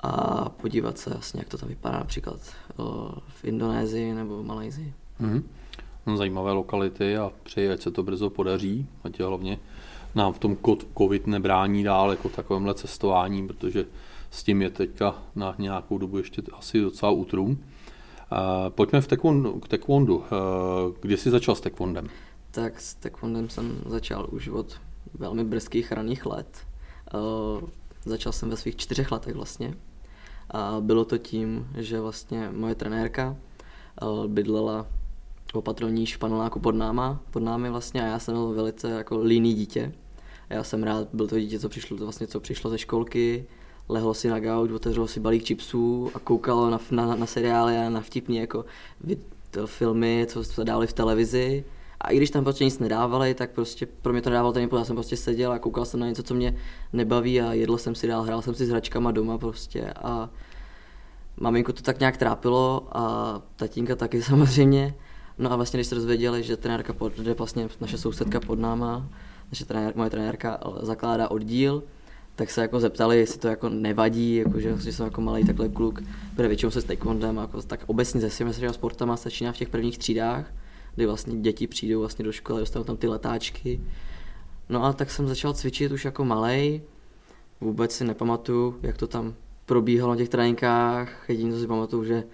a 0.00 0.48
podívat 0.48 0.98
se 0.98 1.10
jasně, 1.14 1.40
jak 1.40 1.48
to 1.48 1.58
tam 1.58 1.68
vypadá 1.68 1.98
například 1.98 2.40
v 3.28 3.44
Indonésii 3.44 4.14
nebo 4.14 4.42
v 4.42 4.46
Malajzii. 4.46 4.94
Mm-hmm. 5.20 5.42
Zajímavé 6.16 6.52
lokality 6.52 7.16
a 7.16 7.32
přeji, 7.42 7.70
ať 7.70 7.80
se 7.80 7.90
to 7.90 8.02
brzo 8.02 8.30
podaří, 8.30 8.86
ať 9.04 9.20
hlavně 9.20 9.58
nám 10.14 10.32
v 10.32 10.38
tom 10.38 10.56
covid 10.98 11.26
nebrání 11.26 11.82
dál 11.84 12.10
jako 12.10 12.28
takovémhle 12.28 12.74
cestování, 12.74 13.46
protože 13.46 13.84
s 14.30 14.42
tím 14.42 14.62
je 14.62 14.70
teďka 14.70 15.14
na 15.34 15.54
nějakou 15.58 15.98
dobu 15.98 16.18
ještě 16.18 16.42
asi 16.52 16.80
docela 16.80 17.12
útrum. 17.12 17.58
Pojďme 18.68 19.00
v 19.00 19.08
taekwondu, 19.08 19.60
k 19.60 19.68
taekwondu. 19.68 20.24
Kdy 21.00 21.16
jsi 21.16 21.30
začal 21.30 21.54
s 21.54 21.60
taekwondem? 21.60 22.08
Tak 22.50 22.80
s 22.80 22.94
taekwondem 22.94 23.48
jsem 23.48 23.80
začal 23.86 24.26
už 24.30 24.48
od 24.48 24.80
velmi 25.14 25.44
brzkých 25.44 25.92
raných 25.92 26.26
let. 26.26 26.66
Začal 28.06 28.32
jsem 28.32 28.50
ve 28.50 28.56
svých 28.56 28.76
čtyřech 28.76 29.12
letech 29.12 29.34
vlastně. 29.34 29.74
A 30.50 30.76
bylo 30.80 31.04
to 31.04 31.18
tím, 31.18 31.68
že 31.74 32.00
vlastně 32.00 32.50
moje 32.52 32.74
trenérka 32.74 33.36
eh, 34.02 34.28
bydlela 34.28 34.86
opatrovní 35.52 36.06
v 36.06 36.18
paneláku 36.18 36.60
pod 36.60 36.74
náma, 36.74 37.20
pod 37.30 37.42
námi 37.42 37.70
vlastně 37.70 38.02
a 38.02 38.06
já 38.06 38.18
jsem 38.18 38.34
byl 38.34 38.52
velice 38.52 38.90
jako 38.90 39.18
líný 39.18 39.54
dítě. 39.54 39.92
A 40.50 40.54
já 40.54 40.64
jsem 40.64 40.82
rád, 40.82 41.08
byl 41.12 41.28
to 41.28 41.38
dítě, 41.38 41.58
co 41.58 41.68
přišlo, 41.68 41.96
vlastně, 41.96 42.26
co 42.26 42.40
přišlo 42.40 42.70
ze 42.70 42.78
školky, 42.78 43.46
lehlo 43.88 44.14
si 44.14 44.28
na 44.28 44.40
gauč, 44.40 44.70
otevřelo 44.70 45.08
si 45.08 45.20
balík 45.20 45.46
chipsů 45.46 46.10
a 46.14 46.18
koukalo 46.18 46.70
na, 46.70 46.80
na, 46.90 47.16
na 47.16 47.26
seriály 47.26 47.76
a 47.76 47.90
na 47.90 48.00
vtipní 48.00 48.36
jako 48.36 48.64
filmy, 49.66 50.26
co 50.28 50.44
se 50.44 50.64
dávali 50.64 50.86
v 50.86 50.92
televizi 50.92 51.64
a 52.00 52.10
i 52.10 52.16
když 52.16 52.30
tam 52.30 52.44
prostě 52.44 52.64
nic 52.64 52.78
nedávali, 52.78 53.34
tak 53.34 53.50
prostě 53.50 53.86
pro 53.86 54.12
mě 54.12 54.22
to 54.22 54.30
nedávalo 54.30 54.52
ten 54.52 54.62
impuls. 54.62 54.80
Já 54.80 54.84
jsem 54.84 54.96
prostě 54.96 55.16
seděl 55.16 55.52
a 55.52 55.58
koukal 55.58 55.84
jsem 55.84 56.00
na 56.00 56.06
něco, 56.06 56.22
co 56.22 56.34
mě 56.34 56.56
nebaví 56.92 57.40
a 57.40 57.52
jedl 57.52 57.78
jsem 57.78 57.94
si 57.94 58.06
dál, 58.06 58.22
hrál 58.22 58.42
jsem 58.42 58.54
si 58.54 58.66
s 58.66 58.70
hračkama 58.70 59.10
doma 59.10 59.38
prostě 59.38 59.90
a 59.90 60.30
maminku 61.36 61.72
to 61.72 61.82
tak 61.82 62.00
nějak 62.00 62.16
trápilo 62.16 62.88
a 62.92 63.42
tatínka 63.56 63.96
taky 63.96 64.22
samozřejmě. 64.30 64.94
No 65.38 65.52
a 65.52 65.56
vlastně, 65.56 65.76
když 65.76 65.86
se 65.86 65.94
dozvěděli, 65.94 66.42
že 66.42 66.56
trenérka 66.56 66.92
pod, 66.92 67.18
vlastně 67.18 67.68
naše 67.80 67.98
sousedka 67.98 68.40
pod 68.40 68.58
náma, 68.58 69.08
naše 69.52 69.64
trenér, 69.64 69.92
moje 69.96 70.10
trenérka 70.10 70.60
zakládá 70.80 71.30
oddíl, 71.30 71.82
tak 72.36 72.50
se 72.50 72.60
jako 72.60 72.80
zeptali, 72.80 73.18
jestli 73.18 73.38
to 73.38 73.48
jako 73.48 73.68
nevadí, 73.68 74.36
jako, 74.36 74.60
že, 74.60 74.76
že 74.76 74.92
jsem 74.92 75.04
jako 75.04 75.20
malý 75.20 75.44
takhle 75.44 75.68
kluk, 75.68 76.02
protože 76.34 76.48
většinou 76.48 76.70
se 76.70 76.80
s 76.80 76.84
taekwondem, 76.84 77.36
jako, 77.36 77.62
tak 77.62 77.80
obecně 77.86 78.20
se 78.20 78.30
svými 78.30 78.52
sportama 78.72 79.16
začíná 79.16 79.52
v 79.52 79.56
těch 79.56 79.68
prvních 79.68 79.98
třídách, 79.98 80.52
kdy 80.96 81.06
vlastně 81.06 81.36
děti 81.40 81.66
přijdou 81.66 82.00
vlastně 82.00 82.24
do 82.24 82.32
školy, 82.32 82.60
dostanou 82.60 82.84
tam 82.84 82.96
ty 82.96 83.08
letáčky. 83.08 83.80
No 84.68 84.84
a 84.84 84.92
tak 84.92 85.10
jsem 85.10 85.28
začal 85.28 85.54
cvičit 85.54 85.92
už 85.92 86.04
jako 86.04 86.24
malý. 86.24 86.82
Vůbec 87.60 87.92
si 87.92 88.04
nepamatuju, 88.04 88.78
jak 88.82 88.96
to 88.96 89.06
tam 89.06 89.34
probíhalo 89.66 90.12
na 90.12 90.16
těch 90.16 90.28
tréninkách. 90.28 91.24
Jedině 91.28 91.52
to 91.52 91.60
si 91.60 91.66
pamatuju, 91.66 92.04
že 92.04 92.24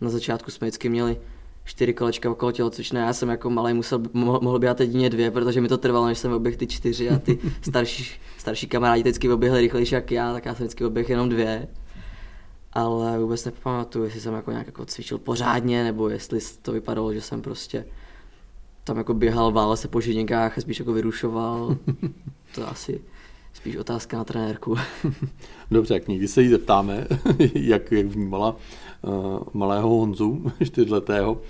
na 0.00 0.10
začátku 0.10 0.50
jsme 0.50 0.66
vždycky 0.66 0.88
měli 0.88 1.16
čtyři 1.64 1.94
kolečka 1.94 2.30
okolo 2.30 2.52
tělocvičné. 2.52 3.00
Já 3.00 3.12
jsem 3.12 3.28
jako 3.28 3.50
malý 3.50 3.74
musel, 3.74 4.02
mohl 4.12 4.58
běhat 4.58 4.80
jedině 4.80 5.10
dvě, 5.10 5.30
protože 5.30 5.60
mi 5.60 5.68
to 5.68 5.78
trvalo, 5.78 6.06
než 6.06 6.18
jsem 6.18 6.32
oběhl 6.32 6.58
ty 6.58 6.66
čtyři 6.66 7.10
a 7.10 7.18
ty 7.18 7.38
starší, 7.62 8.20
starší 8.38 8.66
kamarádi 8.66 9.02
vždycky 9.02 9.30
oběhli 9.30 9.60
rychlejší 9.60 9.94
jak 9.94 10.10
já, 10.10 10.32
tak 10.32 10.44
já 10.46 10.54
jsem 10.54 10.66
vždycky 10.66 10.84
oběhl 10.84 11.10
jenom 11.10 11.28
dvě. 11.28 11.68
Ale 12.72 13.18
vůbec 13.18 13.44
nepamatuju, 13.44 14.04
jestli 14.04 14.20
jsem 14.20 14.34
jako 14.34 14.50
nějak 14.50 14.66
jako 14.66 14.86
cvičil 14.86 15.18
pořádně, 15.18 15.84
nebo 15.84 16.08
jestli 16.08 16.38
to 16.62 16.72
vypadalo, 16.72 17.14
že 17.14 17.20
jsem 17.20 17.42
prostě 17.42 17.84
tam 18.84 18.96
jako 18.96 19.14
běhal, 19.14 19.52
vál 19.52 19.76
se 19.76 19.88
po 19.88 20.00
židinkách 20.00 20.58
a 20.58 20.60
spíš 20.60 20.78
jako 20.78 20.92
vyrušoval. 20.92 21.76
to 22.54 22.68
asi 22.68 23.00
spíš 23.52 23.76
otázka 23.76 24.16
na 24.16 24.24
trenérku. 24.24 24.76
Dobře, 25.70 25.94
jak 25.94 26.08
někdy 26.08 26.28
se 26.28 26.42
jí 26.42 26.48
zeptáme, 26.48 27.06
jak, 27.54 27.92
jak 27.92 28.06
vnímala 28.06 28.56
uh, 29.02 29.38
malého 29.52 29.88
Honzu, 29.88 30.52
čtyřletého, 30.64 31.40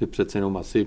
že 0.00 0.06
přece 0.06 0.38
jenom 0.38 0.56
asi 0.56 0.86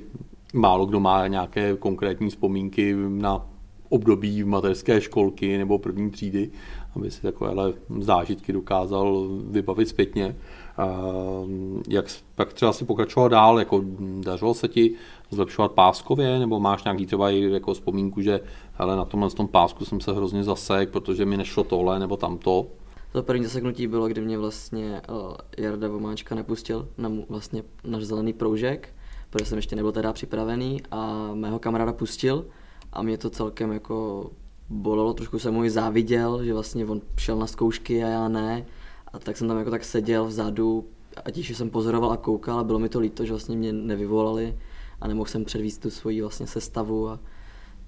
málo 0.54 0.86
kdo 0.86 1.00
má 1.00 1.28
nějaké 1.28 1.78
konkrétní 1.78 2.30
vzpomínky 2.30 2.96
na 3.08 3.46
období 3.90 4.44
mateřské 4.44 5.02
školky 5.02 5.58
nebo 5.58 5.80
první 5.80 6.12
třídy, 6.12 6.52
aby 6.96 7.12
si 7.12 7.22
takovéhle 7.22 7.74
zážitky 8.00 8.54
dokázal 8.54 9.28
vybavit 9.50 9.88
zpětně. 9.88 10.36
Uh, 10.78 11.50
jak 11.88 12.06
pak 12.36 12.54
třeba 12.54 12.74
si 12.74 12.86
pokračoval 12.86 13.30
dál, 13.30 13.60
jako 13.60 13.82
dařilo 14.20 14.54
se 14.54 14.68
ti 14.68 14.94
zlepšovat 15.30 15.72
páskově, 15.72 16.40
nebo 16.40 16.60
máš 16.60 16.84
nějaký 16.84 17.06
třeba 17.06 17.30
i 17.30 17.42
jako 17.42 17.74
vzpomínku, 17.74 18.22
že 18.22 18.40
hele, 18.74 18.96
na 18.96 19.06
tomhle 19.06 19.30
tom 19.30 19.48
pásku 19.48 19.86
jsem 19.86 20.02
se 20.02 20.14
hrozně 20.14 20.44
zasek, 20.44 20.90
protože 20.90 21.26
mi 21.26 21.38
nešlo 21.38 21.64
tohle 21.64 22.00
nebo 22.00 22.18
tamto? 22.18 22.68
To 23.12 23.24
první 23.24 23.44
zaseknutí 23.44 23.88
bylo, 23.88 24.08
kdy 24.08 24.22
mě 24.22 24.38
vlastně 24.38 25.02
uh, 25.10 25.36
Jarda 25.58 25.88
Vomáčka 25.88 26.36
nepustil 26.36 26.88
na 26.98 27.12
vlastně 27.30 27.64
náš 27.84 28.04
zelený 28.04 28.34
proužek, 28.34 28.90
protože 29.30 29.46
jsem 29.46 29.58
ještě 29.58 29.76
nebyl 29.76 29.92
teda 29.92 30.14
připravený 30.14 30.82
a 30.92 31.30
mého 31.34 31.60
kamaráda 31.60 31.94
pustil 31.94 32.46
a 32.94 33.02
mě 33.02 33.18
to 33.18 33.30
celkem 33.30 33.72
jako 33.72 34.30
bolelo, 34.70 35.14
trošku 35.14 35.40
jsem 35.40 35.54
mu 35.54 35.64
i 35.64 35.70
záviděl, 35.70 36.44
že 36.44 36.54
vlastně 36.54 36.86
on 36.86 37.02
šel 37.18 37.38
na 37.38 37.48
zkoušky 37.48 38.04
a 38.04 38.08
já 38.08 38.28
ne. 38.28 38.66
A 39.14 39.20
tak 39.20 39.38
jsem 39.38 39.48
tam 39.48 39.58
jako 39.58 39.72
tak 39.72 39.84
seděl 39.84 40.26
vzadu 40.26 40.86
a 41.26 41.32
tiše 41.32 41.56
jsem 41.56 41.70
pozoroval 41.70 42.12
a 42.12 42.18
koukal 42.18 42.60
a 42.60 42.64
bylo 42.64 42.80
mi 42.80 42.90
to 42.90 43.00
líto, 43.00 43.26
že 43.26 43.32
vlastně 43.32 43.58
mě 43.58 43.74
nevyvolali 43.74 44.56
a 45.02 45.08
nemohl 45.08 45.30
jsem 45.30 45.46
předvíst 45.46 45.82
tu 45.82 45.90
svoji 45.90 46.22
vlastně 46.22 46.48
sestavu 46.48 47.10
a 47.10 47.20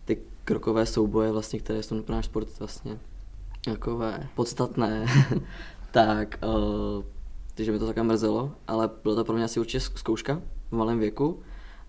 ty 0.05 0.21
krokové 0.45 0.85
souboje, 0.85 1.31
vlastně, 1.31 1.59
které 1.59 1.83
jsou 1.83 2.01
pro 2.01 2.15
náš 2.15 2.25
sport 2.25 2.59
vlastně 2.59 2.99
takové 3.65 4.27
podstatné, 4.35 5.05
tak 5.91 6.39
uh, 6.43 7.03
takže 7.57 7.71
mi 7.71 7.79
to 7.79 7.87
také 7.87 8.03
mrzelo, 8.03 8.51
ale 8.67 8.89
bylo 9.03 9.15
to 9.15 9.23
pro 9.23 9.35
mě 9.35 9.43
asi 9.43 9.59
určitě 9.59 9.79
zkouška 9.79 10.41
v 10.71 10.75
malém 10.75 10.99
věku. 10.99 11.39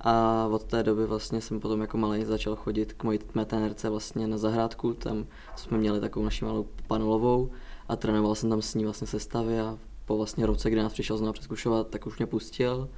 A 0.01 0.47
od 0.53 0.65
té 0.65 0.83
doby 0.83 1.07
vlastně 1.07 1.41
jsem 1.41 1.61
potom 1.61 1.81
jako 1.81 1.99
malý 1.99 2.25
začal 2.25 2.57
chodit 2.57 2.93
k 2.93 3.05
mojí 3.05 3.19
mé 3.35 3.45
trenérce 3.45 3.91
vlastně 3.91 4.27
na 4.27 4.39
zahrádku, 4.39 4.95
tam 4.95 5.27
jsme 5.57 5.79
měli 5.79 6.01
takovou 6.01 6.25
naši 6.25 6.45
malou 6.45 6.67
panelovou 6.87 7.51
a 7.89 7.97
trénoval 7.97 8.35
jsem 8.35 8.51
tam 8.51 8.63
s 8.63 8.75
ní 8.75 8.85
vlastně 8.85 9.07
sestavy 9.07 9.61
a 9.61 9.79
po 10.05 10.17
vlastně 10.17 10.47
roce, 10.47 10.71
kdy 10.71 10.83
nás 10.83 10.93
přišel 10.93 11.17
znovu 11.17 11.33
přeskušovat, 11.33 11.89
tak 11.89 12.07
už 12.07 12.19
mě 12.19 12.27
pustil 12.27 12.89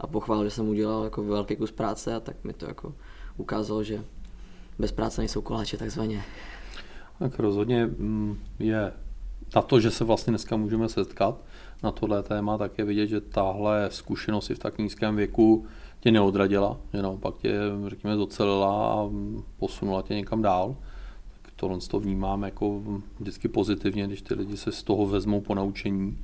a 0.00 0.06
pochválil, 0.06 0.44
že 0.44 0.50
jsem 0.50 0.68
udělal 0.68 1.04
jako 1.04 1.24
velký 1.24 1.56
kus 1.56 1.72
práce 1.72 2.14
a 2.14 2.20
tak 2.20 2.44
mi 2.44 2.52
to 2.52 2.66
jako 2.66 2.94
ukázalo, 3.36 3.82
že 3.82 4.04
bez 4.78 4.92
práce 4.92 5.20
nejsou 5.20 5.42
koláče 5.42 5.76
takzvaně. 5.76 6.22
Tak 7.18 7.38
rozhodně 7.38 7.86
mm, 7.86 8.38
je 8.58 8.92
na 9.56 9.62
to, 9.62 9.80
že 9.80 9.90
se 9.90 10.04
vlastně 10.04 10.30
dneska 10.30 10.56
můžeme 10.56 10.88
setkat 10.88 11.40
na 11.82 11.90
tohle 11.90 12.22
téma, 12.22 12.58
tak 12.58 12.78
je 12.78 12.84
vidět, 12.84 13.06
že 13.06 13.20
tahle 13.20 13.88
zkušenost 13.90 14.48
v 14.48 14.58
tak 14.58 14.78
nízkém 14.78 15.16
věku 15.16 15.66
tě 16.00 16.10
neodradila, 16.10 16.76
že 16.92 17.02
naopak 17.02 17.36
tě, 17.36 17.52
řekněme, 17.86 18.16
docelila 18.16 18.92
a 18.92 19.10
posunula 19.58 20.02
tě 20.02 20.14
někam 20.14 20.42
dál. 20.42 20.76
Tak 21.42 21.52
tohle 21.56 21.78
to 21.78 22.00
vnímám 22.00 22.42
jako 22.42 22.82
vždycky 23.20 23.48
pozitivně, 23.48 24.06
když 24.06 24.22
ty 24.22 24.34
lidi 24.34 24.56
se 24.56 24.72
z 24.72 24.82
toho 24.82 25.06
vezmou 25.06 25.40
po 25.40 25.54
naučení, 25.54 26.18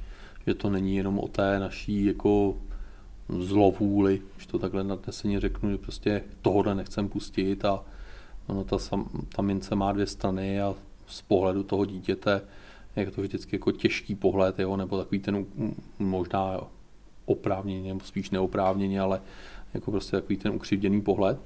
že 0.46 0.54
to 0.54 0.70
není 0.70 0.96
jenom 0.96 1.18
o 1.18 1.28
té 1.28 1.58
naší 1.58 2.04
jako 2.04 2.56
zlovůli, 3.28 4.22
když 4.34 4.46
to 4.46 4.58
takhle 4.58 4.84
nadneseně 4.84 5.40
řeknu, 5.40 5.70
že 5.70 5.78
prostě 5.78 6.22
tohohle 6.42 6.74
nechcem 6.74 7.08
pustit 7.08 7.64
a 7.64 7.84
ono 8.46 8.64
ta, 8.64 8.78
sam, 8.78 9.08
ta 9.36 9.42
mince 9.42 9.74
má 9.74 9.92
dvě 9.92 10.06
strany 10.06 10.60
a 10.60 10.74
z 11.06 11.22
pohledu 11.22 11.62
toho 11.62 11.84
dítěte 11.84 12.42
je 12.96 13.10
to 13.10 13.22
vždycky 13.22 13.56
jako 13.56 13.72
těžký 13.72 14.14
pohled, 14.14 14.58
jo, 14.58 14.76
nebo 14.76 14.98
takový 14.98 15.18
ten 15.18 15.46
možná 15.98 16.60
oprávněně, 17.24 17.88
nebo 17.88 18.04
spíš 18.04 18.30
neoprávněně, 18.30 19.00
ale 19.00 19.20
jako 19.74 19.90
prostě 19.90 20.16
takový 20.16 20.36
ten 20.36 20.52
ukřivděný 20.52 21.02
pohled. 21.02 21.38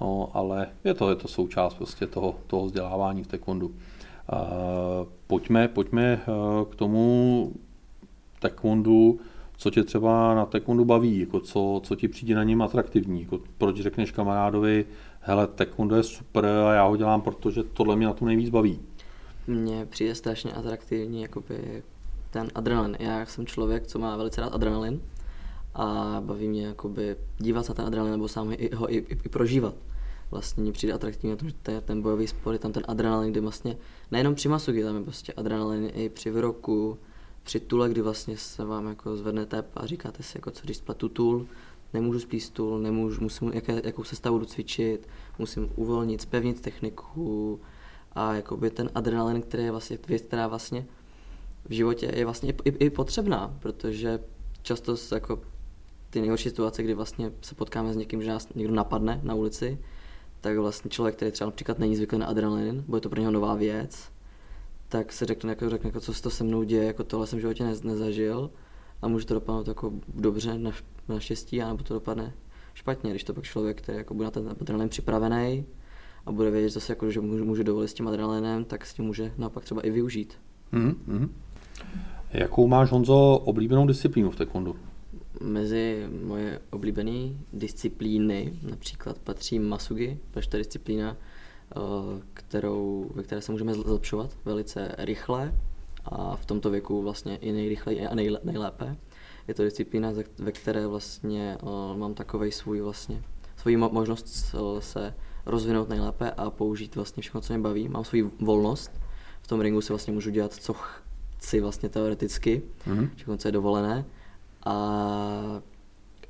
No, 0.00 0.30
ale 0.34 0.68
je 0.84 0.94
to, 0.94 1.10
je 1.10 1.16
to 1.16 1.28
součást 1.28 1.74
prostě 1.74 2.06
toho, 2.06 2.36
toho 2.46 2.66
vzdělávání 2.66 3.22
v 3.22 3.26
taekwondu. 3.26 3.66
Uh, 3.66 3.74
pojďme, 5.26 5.68
pojďme 5.68 6.20
uh, 6.26 6.64
k 6.64 6.74
tomu 6.74 7.52
taekwondu, 8.40 9.20
co 9.56 9.70
tě 9.70 9.84
třeba 9.84 10.34
na 10.34 10.46
taekwondu 10.46 10.84
baví, 10.84 11.20
jako 11.20 11.40
co, 11.40 11.80
co 11.84 11.96
ti 11.96 12.08
přijde 12.08 12.34
na 12.34 12.44
něm 12.44 12.62
atraktivní, 12.62 13.22
jako 13.22 13.40
proč 13.58 13.76
řekneš 13.76 14.10
kamarádovi, 14.10 14.84
hele, 15.20 15.46
taekwondo 15.46 15.96
je 15.96 16.02
super 16.02 16.46
a 16.46 16.74
já 16.74 16.84
ho 16.84 16.96
dělám, 16.96 17.20
protože 17.20 17.62
tohle 17.62 17.96
mě 17.96 18.06
na 18.06 18.12
tom 18.12 18.28
nejvíc 18.28 18.50
baví. 18.50 18.80
Mně 19.46 19.86
přijde 19.86 20.14
strašně 20.14 20.52
atraktivní 20.52 21.22
jakoby 21.22 21.82
ten 22.30 22.48
adrenalin. 22.54 22.96
Já 23.00 23.26
jsem 23.26 23.46
člověk, 23.46 23.86
co 23.86 23.98
má 23.98 24.16
velice 24.16 24.40
rád 24.40 24.54
adrenalin 24.54 25.00
a 25.74 26.16
baví 26.24 26.48
mě 26.48 26.66
jakoby 26.66 27.16
dívat 27.38 27.66
se 27.66 27.70
na 27.70 27.74
ten 27.74 27.86
adrenalin 27.86 28.12
nebo 28.12 28.28
sám 28.28 28.46
ho 28.74 28.92
i, 28.92 28.96
i, 28.96 29.16
i 29.24 29.28
prožívat. 29.28 29.74
Vlastně 30.30 30.62
mě 30.62 30.72
přijde 30.72 30.92
atraktivní 30.92 31.30
na 31.30 31.36
tom, 31.36 31.48
že 31.48 31.54
to 31.62 31.70
je 31.70 31.80
ten 31.80 32.02
bojový 32.02 32.26
sport, 32.26 32.52
je 32.52 32.58
tam 32.58 32.72
ten 32.72 32.82
adrenalin, 32.88 33.30
kdy 33.30 33.40
vlastně 33.40 33.76
nejenom 34.10 34.34
při 34.34 34.48
masugi, 34.48 34.82
tam 34.82 34.96
je 34.96 35.02
prostě 35.02 35.32
adrenalin 35.32 35.90
i 35.94 36.08
při 36.08 36.30
vyroku, 36.30 36.98
při 37.44 37.60
tule, 37.60 37.88
kdy 37.88 38.00
vlastně 38.00 38.36
se 38.36 38.64
vám 38.64 38.86
jako 38.86 39.16
zvedne 39.16 39.46
tep 39.46 39.66
a 39.74 39.86
říkáte 39.86 40.22
si, 40.22 40.38
jako 40.38 40.50
co 40.50 40.64
když 40.64 40.76
spletu 40.76 41.08
tul, 41.08 41.46
nemůžu 41.94 42.20
splít 42.20 42.42
stůl, 42.42 42.78
nemůžu, 42.78 43.20
musím, 43.20 43.52
jaké, 43.52 43.80
jakou 43.84 44.04
sestavu 44.04 44.38
jdu 44.38 44.44
cvičit, 44.44 45.08
musím 45.38 45.70
uvolnit, 45.76 46.20
spevnit 46.20 46.60
techniku 46.60 47.60
a 48.12 48.34
jakoby 48.34 48.70
ten 48.70 48.90
adrenalin, 48.94 49.42
který 49.42 49.64
je 49.64 49.70
vlastně 49.70 49.98
věc, 50.08 50.22
která 50.22 50.48
vlastně 50.48 50.86
v 51.68 51.72
životě 51.72 52.12
je 52.14 52.24
vlastně 52.24 52.50
i, 52.50 52.68
i, 52.68 52.84
i 52.84 52.90
potřebná, 52.90 53.56
protože 53.60 54.18
často 54.62 54.96
se 54.96 55.14
jako 55.14 55.40
ty 56.10 56.20
nejhorší 56.20 56.48
situace, 56.48 56.82
kdy 56.82 56.94
vlastně 56.94 57.32
se 57.40 57.54
potkáme 57.54 57.92
s 57.92 57.96
někým, 57.96 58.22
že 58.22 58.30
nás 58.30 58.48
někdo 58.54 58.74
napadne 58.74 59.20
na 59.22 59.34
ulici, 59.34 59.78
tak 60.40 60.58
vlastně 60.58 60.90
člověk, 60.90 61.16
který 61.16 61.30
třeba 61.30 61.50
například 61.50 61.78
není 61.78 61.96
zvyklý 61.96 62.18
na 62.18 62.26
adrenalin, 62.26 62.84
bude 62.88 63.00
to 63.00 63.08
pro 63.08 63.20
něho 63.20 63.32
nová 63.32 63.54
věc, 63.54 64.13
tak 64.94 65.12
se 65.12 65.26
řekne, 65.26 65.50
jako, 65.50 65.70
řekne 65.70 65.88
jako, 65.88 66.00
co 66.00 66.14
se 66.14 66.22
to 66.22 66.30
se 66.30 66.44
mnou 66.44 66.62
děje, 66.62 66.84
jako 66.84 67.04
tohle 67.04 67.26
jsem 67.26 67.38
v 67.38 67.40
životě 67.40 67.64
ne, 67.64 67.74
nezažil 67.84 68.50
a 69.02 69.08
může 69.08 69.26
to 69.26 69.34
dopadnout 69.34 69.68
jako 69.68 69.92
dobře, 70.14 70.58
na, 70.58 70.70
naštěstí, 71.08 71.62
anebo 71.62 71.84
to 71.84 71.94
dopadne 71.94 72.32
špatně, 72.74 73.10
když 73.10 73.24
to 73.24 73.34
pak 73.34 73.44
člověk, 73.44 73.82
který 73.82 73.98
jako 73.98 74.14
bude 74.14 74.24
na 74.24 74.30
ten 74.30 74.48
adrenalin 74.60 74.88
připravený 74.88 75.64
a 76.26 76.32
bude 76.32 76.50
vědět 76.50 76.70
zase, 76.70 76.92
jako, 76.92 77.10
že 77.10 77.20
může, 77.20 77.44
může 77.44 77.64
dovolit 77.64 77.88
s 77.88 77.94
tím 77.94 78.08
adrenalinem, 78.08 78.64
tak 78.64 78.86
s 78.86 78.94
tím 78.94 79.04
může 79.04 79.32
naopak 79.38 79.64
třeba 79.64 79.80
i 79.80 79.90
využít. 79.90 80.34
Mm-hmm. 80.72 81.28
Jakou 82.30 82.66
máš, 82.66 82.90
Honzo, 82.90 83.42
oblíbenou 83.44 83.86
disciplínu 83.86 84.30
v 84.30 84.36
taekwondu? 84.36 84.76
Mezi 85.40 86.06
moje 86.26 86.60
oblíbené 86.70 87.28
disciplíny 87.52 88.58
například 88.70 89.18
patří 89.18 89.58
masugi, 89.58 90.18
protože 90.30 90.48
to 90.48 90.56
je 90.56 90.60
disciplína, 90.60 91.16
kterou, 92.34 93.10
ve 93.14 93.22
které 93.22 93.40
se 93.40 93.52
můžeme 93.52 93.74
zlepšovat 93.74 94.36
velice 94.44 94.94
rychle 94.98 95.54
a 96.04 96.36
v 96.36 96.46
tomto 96.46 96.70
věku 96.70 97.02
vlastně 97.02 97.36
i 97.36 97.52
nejrychleji 97.52 98.06
a 98.06 98.14
nejlépe. 98.44 98.96
Je 99.48 99.54
to 99.54 99.64
disciplína, 99.64 100.12
ve 100.38 100.52
které 100.52 100.86
vlastně 100.86 101.58
uh, 101.62 101.96
mám 101.96 102.14
takový 102.14 102.52
svůj 102.52 102.80
vlastně, 102.80 103.22
svoji 103.56 103.76
možnost 103.76 104.54
uh, 104.54 104.78
se 104.78 105.14
rozvinout 105.46 105.88
nejlépe 105.88 106.30
a 106.30 106.50
použít 106.50 106.96
vlastně 106.96 107.20
všechno, 107.20 107.40
co 107.40 107.52
mě 107.52 107.62
baví. 107.62 107.88
Mám 107.88 108.04
svou 108.04 108.30
volnost. 108.40 109.00
V 109.42 109.46
tom 109.46 109.60
ringu 109.60 109.80
si 109.80 109.92
vlastně 109.92 110.12
můžu 110.12 110.30
dělat, 110.30 110.52
co 110.52 110.74
chci 110.74 111.60
vlastně 111.60 111.88
teoreticky, 111.88 112.62
mm-hmm. 112.86 113.10
všechno, 113.16 113.36
co 113.36 113.48
je 113.48 113.52
dovolené. 113.52 114.04
a 114.64 115.62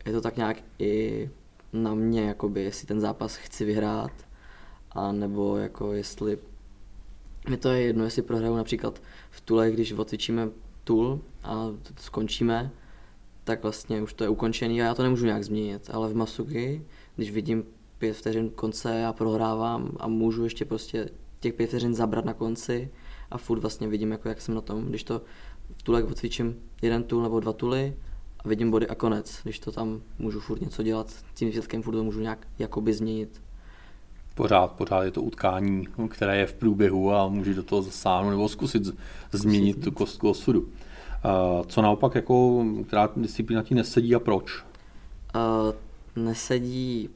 je 0.06 0.12
to 0.12 0.20
tak 0.20 0.36
nějak 0.36 0.56
i 0.78 1.30
na 1.72 1.94
mě, 1.94 2.22
jakoby, 2.22 2.62
jestli 2.62 2.86
ten 2.86 3.00
zápas 3.00 3.36
chci 3.36 3.64
vyhrát, 3.64 4.12
a 4.94 5.12
nebo 5.12 5.56
jako 5.56 5.92
jestli 5.92 6.38
mi 7.48 7.56
to 7.56 7.68
je 7.68 7.82
jedno, 7.82 8.04
jestli 8.04 8.22
prohraju 8.22 8.56
například 8.56 9.02
v 9.30 9.40
Tule, 9.40 9.70
když 9.70 9.92
odcvičíme 9.92 10.48
Tul 10.84 11.20
a 11.42 11.70
skončíme, 12.00 12.70
tak 13.44 13.62
vlastně 13.62 14.02
už 14.02 14.14
to 14.14 14.24
je 14.24 14.30
ukončený 14.30 14.82
a 14.82 14.84
já 14.84 14.94
to 14.94 15.02
nemůžu 15.02 15.26
nějak 15.26 15.44
změnit, 15.44 15.90
ale 15.92 16.08
v 16.08 16.16
Masugi, 16.16 16.84
když 17.16 17.30
vidím 17.30 17.64
pět 17.98 18.16
vteřin 18.16 18.50
konce 18.50 19.06
a 19.06 19.12
prohrávám 19.12 19.90
a 19.96 20.08
můžu 20.08 20.44
ještě 20.44 20.64
prostě 20.64 21.08
těch 21.40 21.54
pět 21.54 21.66
vteřin 21.66 21.94
zabrat 21.94 22.24
na 22.24 22.34
konci 22.34 22.90
a 23.30 23.38
furt 23.38 23.60
vlastně 23.60 23.88
vidím, 23.88 24.10
jako 24.10 24.28
jak 24.28 24.40
jsem 24.40 24.54
na 24.54 24.60
tom, 24.60 24.84
když 24.84 25.04
to 25.04 25.22
v 25.76 25.82
Tulek 25.82 26.10
odcvičím 26.10 26.56
jeden 26.82 27.02
tul 27.02 27.22
nebo 27.22 27.40
dva 27.40 27.52
tuly 27.52 27.96
a 28.38 28.48
vidím 28.48 28.70
body 28.70 28.88
a 28.88 28.94
konec, 28.94 29.40
když 29.42 29.58
to 29.58 29.72
tam 29.72 30.02
můžu 30.18 30.40
furt 30.40 30.60
něco 30.60 30.82
dělat, 30.82 31.24
tím 31.34 31.48
výsledkem 31.48 31.82
furt 31.82 31.94
to 31.94 32.04
můžu 32.04 32.20
nějak 32.20 32.46
jakoby 32.58 32.92
změnit. 32.92 33.43
Pořád, 34.34 34.72
pořád 34.72 35.02
je 35.02 35.10
to 35.10 35.22
utkání, 35.22 35.86
které 36.08 36.36
je 36.36 36.46
v 36.46 36.54
průběhu 36.54 37.12
a 37.12 37.28
může 37.28 37.54
do 37.54 37.62
toho 37.62 37.82
zasáhnout 37.82 38.30
nebo 38.30 38.48
zkusit 38.48 38.82
změnit 39.32 39.84
tu 39.84 39.92
kostku 39.92 40.30
osudu. 40.30 40.68
Co 41.66 41.82
naopak, 41.82 42.14
jako, 42.14 42.64
která 42.86 43.08
disciplína 43.16 43.62
ti 43.62 43.74
nesedí 43.74 44.14
a 44.14 44.18
proč? 44.18 44.64
Uh, 45.34 46.24
nesedí, 46.24 47.08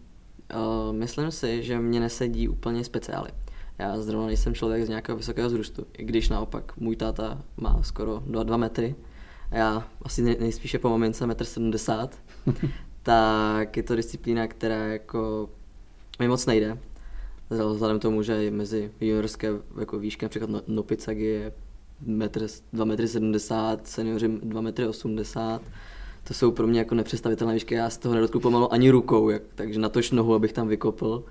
uh, 0.54 0.96
myslím 0.96 1.30
si, 1.30 1.62
že 1.62 1.78
mě 1.78 2.00
nesedí 2.00 2.48
úplně 2.48 2.84
speciály. 2.84 3.30
Já 3.78 4.00
zrovna 4.00 4.26
nejsem 4.26 4.54
člověk 4.54 4.86
z 4.86 4.88
nějakého 4.88 5.18
vysokého 5.18 5.50
zrůstu, 5.50 5.86
i 5.98 6.04
když 6.04 6.28
naopak 6.28 6.76
můj 6.76 6.96
táta 6.96 7.42
má 7.56 7.82
skoro 7.82 8.22
2 8.26 8.56
metre 8.56 8.94
já 9.50 9.88
asi 10.02 10.22
nejspíše 10.22 10.78
po 10.78 10.90
mamince 10.90 11.26
1,70 11.26 12.08
m, 12.46 12.54
tak 13.02 13.76
je 13.76 13.82
to 13.82 13.96
disciplína, 13.96 14.46
která 14.46 14.76
jako 14.76 15.50
mi 16.18 16.28
moc 16.28 16.46
nejde. 16.46 16.78
Vzhledem 17.50 17.98
tomu, 17.98 18.22
že 18.22 18.50
mezi 18.50 18.90
juniorské 19.00 19.48
jako 19.80 19.98
výšky, 19.98 20.24
například 20.24 20.50
no, 20.50 20.62
Nopicagi 20.66 21.24
je 21.24 21.52
2,70 22.06 23.72
m, 23.72 23.80
seniori 23.84 24.28
2,80 24.28 25.54
m, 25.54 25.60
to 26.24 26.34
jsou 26.34 26.50
pro 26.50 26.66
mě 26.66 26.78
jako 26.78 26.94
nepředstavitelné 26.94 27.54
výšky, 27.54 27.74
já 27.74 27.90
z 27.90 27.98
toho 27.98 28.14
nedotknu 28.14 28.40
pomalu 28.40 28.72
ani 28.72 28.90
rukou, 28.90 29.28
jak, 29.28 29.42
takže 29.54 29.80
na 29.80 29.88
tož 29.88 30.10
nohu, 30.10 30.34
abych 30.34 30.52
tam 30.52 30.68
vykopl. 30.68 31.24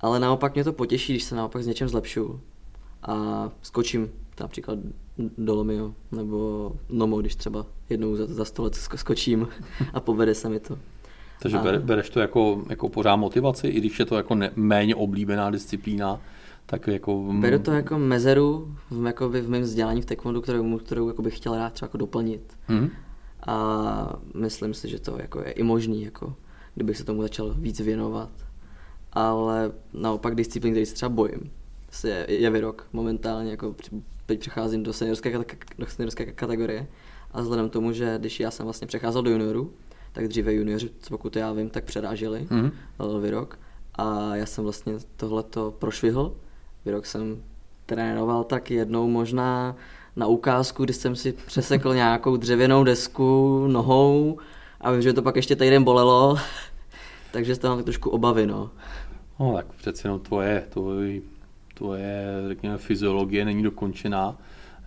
Ale 0.00 0.20
naopak 0.20 0.54
mě 0.54 0.64
to 0.64 0.72
potěší, 0.72 1.12
když 1.12 1.24
se 1.24 1.36
naopak 1.36 1.62
s 1.62 1.66
něčem 1.66 1.88
zlepšu 1.88 2.40
a 3.02 3.50
skočím 3.62 4.10
například 4.40 4.78
Dolomio 5.38 5.94
nebo 6.12 6.72
Nomo, 6.88 7.20
když 7.20 7.36
třeba 7.36 7.66
jednou 7.90 8.16
za, 8.16 8.26
za 8.26 8.44
sto 8.44 8.62
let 8.62 8.74
skočím 8.74 9.48
a 9.94 10.00
povede 10.00 10.34
se 10.34 10.48
mi 10.48 10.60
to. 10.60 10.78
Takže 11.42 11.58
a... 11.58 11.78
bereš 11.78 12.10
to 12.10 12.20
jako, 12.20 12.62
jako 12.68 12.88
pořád 12.88 13.16
motivaci, 13.16 13.68
i 13.68 13.80
když 13.80 13.98
je 13.98 14.04
to 14.04 14.16
jako 14.16 14.34
ne, 14.34 14.50
méně 14.56 14.94
oblíbená 14.94 15.50
disciplína, 15.50 16.20
tak 16.66 16.86
jako... 16.86 17.32
Beru 17.40 17.58
to 17.58 17.72
jako 17.72 17.98
mezeru 17.98 18.74
v, 18.90 19.06
jakoby 19.06 19.40
v 19.40 19.50
mém 19.50 19.62
vzdělání 19.62 20.02
v 20.02 20.06
taekwondu, 20.06 20.40
kterou, 20.40 20.78
kterou 20.78 21.08
jako 21.08 21.22
bych 21.22 21.36
chtěl 21.36 21.56
rád 21.56 21.72
třeba 21.72 21.86
jako 21.86 21.98
doplnit. 21.98 22.56
Hmm. 22.66 22.90
A 23.46 24.16
myslím 24.34 24.74
si, 24.74 24.88
že 24.88 24.98
to 24.98 25.16
jako 25.20 25.40
je 25.40 25.50
i 25.50 25.62
možný, 25.62 26.02
jako, 26.02 26.34
kdybych 26.74 26.96
se 26.96 27.04
tomu 27.04 27.22
začal 27.22 27.54
víc 27.58 27.80
věnovat. 27.80 28.30
Ale 29.12 29.72
naopak 29.92 30.34
disciplín, 30.34 30.72
který 30.72 30.86
se 30.86 30.94
třeba 30.94 31.08
bojím, 31.08 31.50
je, 32.04 32.26
je 32.28 32.50
vyrok 32.50 32.86
momentálně, 32.92 33.50
jako 33.50 33.74
teď 34.26 34.40
přecházím 34.40 34.82
do 34.82 34.92
seniorské, 34.92 35.38
do 35.78 35.86
seniorské 35.86 36.26
kategorie 36.26 36.86
a 37.32 37.40
vzhledem 37.40 37.68
k 37.68 37.72
tomu, 37.72 37.92
že 37.92 38.18
když 38.18 38.40
já 38.40 38.50
jsem 38.50 38.64
vlastně 38.64 38.86
přecházel 38.86 39.22
do 39.22 39.30
junioru, 39.30 39.72
tak 40.12 40.28
dříve 40.28 40.54
junioři, 40.54 40.90
pokud 41.08 41.36
já 41.36 41.52
vím, 41.52 41.70
tak 41.70 41.84
přeráželi 41.84 42.46
mm-hmm. 42.50 43.20
vyrok 43.20 43.58
a 43.94 44.36
já 44.36 44.46
jsem 44.46 44.64
vlastně 44.64 44.94
tohleto 45.16 45.74
prošvihl. 45.78 46.36
Vyrok 46.84 47.06
jsem 47.06 47.42
trénoval 47.86 48.44
tak 48.44 48.70
jednou 48.70 49.08
možná 49.08 49.76
na 50.16 50.26
ukázku, 50.26 50.84
kdy 50.84 50.92
jsem 50.92 51.16
si 51.16 51.32
přesekl 51.32 51.94
nějakou 51.94 52.36
dřevěnou 52.36 52.84
desku 52.84 53.66
nohou 53.66 54.38
a 54.80 54.92
vím, 54.92 55.02
že 55.02 55.12
to 55.12 55.22
pak 55.22 55.36
ještě 55.36 55.56
týden 55.56 55.84
bolelo, 55.84 56.36
takže 57.32 57.56
to 57.56 57.68
mám 57.68 57.84
trošku 57.84 58.10
obavy, 58.10 58.46
no. 58.46 58.70
No 59.40 59.54
tak 59.56 59.66
přece 59.72 60.08
jenom 60.08 60.20
tvoje, 60.20 60.66
tvoje 60.70 61.20
tvoje, 61.80 62.26
řekněme, 62.48 62.78
fyziologie 62.78 63.44
není 63.44 63.62
dokončená, 63.62 64.36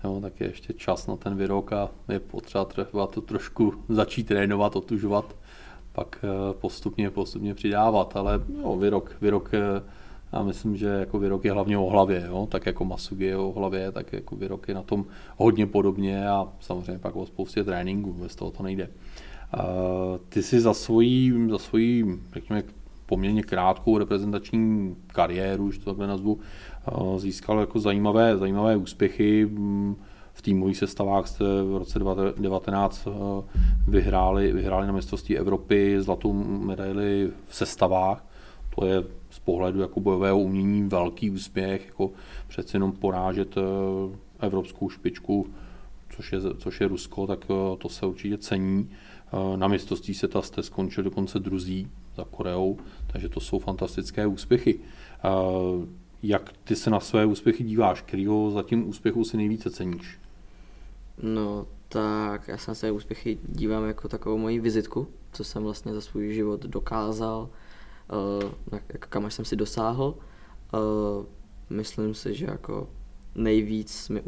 jo, 0.03 0.19
tak 0.21 0.39
je 0.39 0.47
ještě 0.47 0.73
čas 0.73 1.07
na 1.07 1.15
ten 1.15 1.37
výrok 1.37 1.73
a 1.73 1.89
je 2.09 2.19
potřeba 2.19 2.65
třeba 2.65 3.07
to 3.07 3.21
trošku 3.21 3.73
začít 3.89 4.27
trénovat, 4.27 4.75
otužovat, 4.75 5.35
pak 5.93 6.19
eh, 6.23 6.53
postupně, 6.53 7.09
postupně 7.09 7.53
přidávat, 7.53 8.15
ale 8.15 8.41
jo, 8.61 8.77
výrok, 8.77 9.15
výrok 9.21 9.49
eh, 9.53 9.83
já 10.33 10.43
myslím, 10.43 10.75
že 10.75 10.87
jako 10.87 11.19
výrok 11.19 11.45
je 11.45 11.51
hlavně 11.51 11.77
o 11.77 11.89
hlavě, 11.89 12.25
jo? 12.27 12.47
tak 12.51 12.65
jako 12.65 12.85
Masugi 12.85 13.25
je 13.25 13.37
o 13.37 13.51
hlavě, 13.51 13.91
tak 13.91 14.13
jako 14.13 14.35
výrok 14.35 14.67
je 14.67 14.73
na 14.73 14.83
tom 14.83 15.05
hodně 15.37 15.67
podobně 15.67 16.29
a 16.29 16.47
samozřejmě 16.59 16.99
pak 16.99 17.15
o 17.15 17.25
spoustě 17.25 17.63
tréninku, 17.63 18.13
bez 18.13 18.35
toho 18.35 18.51
to 18.51 18.63
nejde. 18.63 18.89
Ty 20.29 20.43
si 20.43 20.59
za 20.59 20.73
svojí, 20.73 21.49
za 21.49 21.57
svojí 21.57 22.05
řekněme, 22.33 22.63
poměrně 23.05 23.43
krátkou 23.43 23.97
reprezentační 23.97 24.95
kariéru, 25.07 25.65
už 25.65 25.77
to 25.77 25.85
takhle 25.85 26.07
nazvu, 26.07 26.39
Eh, 26.39 26.72
získal 27.17 27.59
jako 27.59 27.79
zajímavé, 27.79 28.37
zajímavé 28.37 28.77
úspěchy. 28.77 29.49
V 30.33 30.41
týmových 30.41 30.77
sestavách 30.77 31.27
jste 31.27 31.43
v 31.43 31.77
roce 31.77 31.99
2019 31.99 33.07
eh, 33.07 33.11
vyhráli, 33.87 34.51
vyhráli 34.51 34.87
na 34.87 34.93
mistrovství 34.93 35.37
Evropy 35.37 35.95
zlatou 36.01 36.33
medaili 36.43 37.31
v 37.47 37.55
sestavách. 37.55 38.25
To 38.75 38.85
je 38.85 39.03
z 39.29 39.39
pohledu 39.39 39.81
jako 39.81 39.99
bojového 39.99 40.39
umění 40.39 40.83
velký 40.83 41.29
úspěch, 41.29 41.85
jako 41.85 42.11
přeci 42.47 42.75
jenom 42.75 42.91
porážet 42.91 43.57
eh, 43.57 43.61
evropskou 44.39 44.89
špičku, 44.89 45.47
což 46.15 46.31
je, 46.31 46.39
což 46.57 46.81
je 46.81 46.87
Rusko, 46.87 47.27
tak 47.27 47.45
to 47.77 47.89
se 47.89 48.05
určitě 48.05 48.37
cení. 48.37 48.89
Na 49.55 49.67
mistrovství 49.67 50.13
světa 50.13 50.41
jste 50.41 50.63
skončili 50.63 51.05
dokonce 51.05 51.39
druzí 51.39 51.87
za 52.15 52.25
Koreou, 52.31 52.77
takže 53.07 53.29
to 53.29 53.39
jsou 53.39 53.59
fantastické 53.59 54.27
úspěchy. 54.27 54.79
Jak 56.23 56.53
ty 56.63 56.75
se 56.75 56.89
na 56.89 56.99
své 56.99 57.25
úspěchy 57.25 57.63
díváš? 57.63 58.01
Kterýho 58.01 58.51
za 58.51 58.63
tím 58.63 58.89
úspěchu 58.89 59.23
si 59.23 59.37
nejvíce 59.37 59.69
ceníš? 59.69 60.19
No, 61.21 61.67
tak 61.89 62.47
já 62.47 62.57
se 62.57 62.71
na 62.71 62.75
své 62.75 62.91
úspěchy 62.91 63.37
dívám 63.43 63.85
jako 63.85 64.07
takovou 64.07 64.37
moji 64.37 64.59
vizitku, 64.59 65.07
co 65.31 65.43
jsem 65.43 65.63
vlastně 65.63 65.93
za 65.93 66.01
svůj 66.01 66.33
život 66.33 66.61
dokázal, 66.61 67.49
uh, 68.71 68.79
kam 68.99 69.25
až 69.25 69.33
jsem 69.33 69.45
si 69.45 69.55
dosáhl. 69.55 70.15
Uh, 70.73 71.25
myslím 71.69 72.13
si, 72.13 72.33
že 72.33 72.45
jako 72.45 72.89
nejvíc 73.35 74.09
mi 74.09 74.21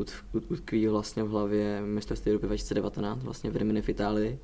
utkví 0.50 0.88
vlastně 0.88 1.24
v 1.24 1.30
hlavě 1.30 1.82
mistrovství 1.82 2.30
Evropy 2.32 2.46
2019, 2.46 3.24
vlastně 3.24 3.50
v 3.50 3.56
Rimini 3.56 3.82
v 3.82 3.90
Itálii, 3.90 4.40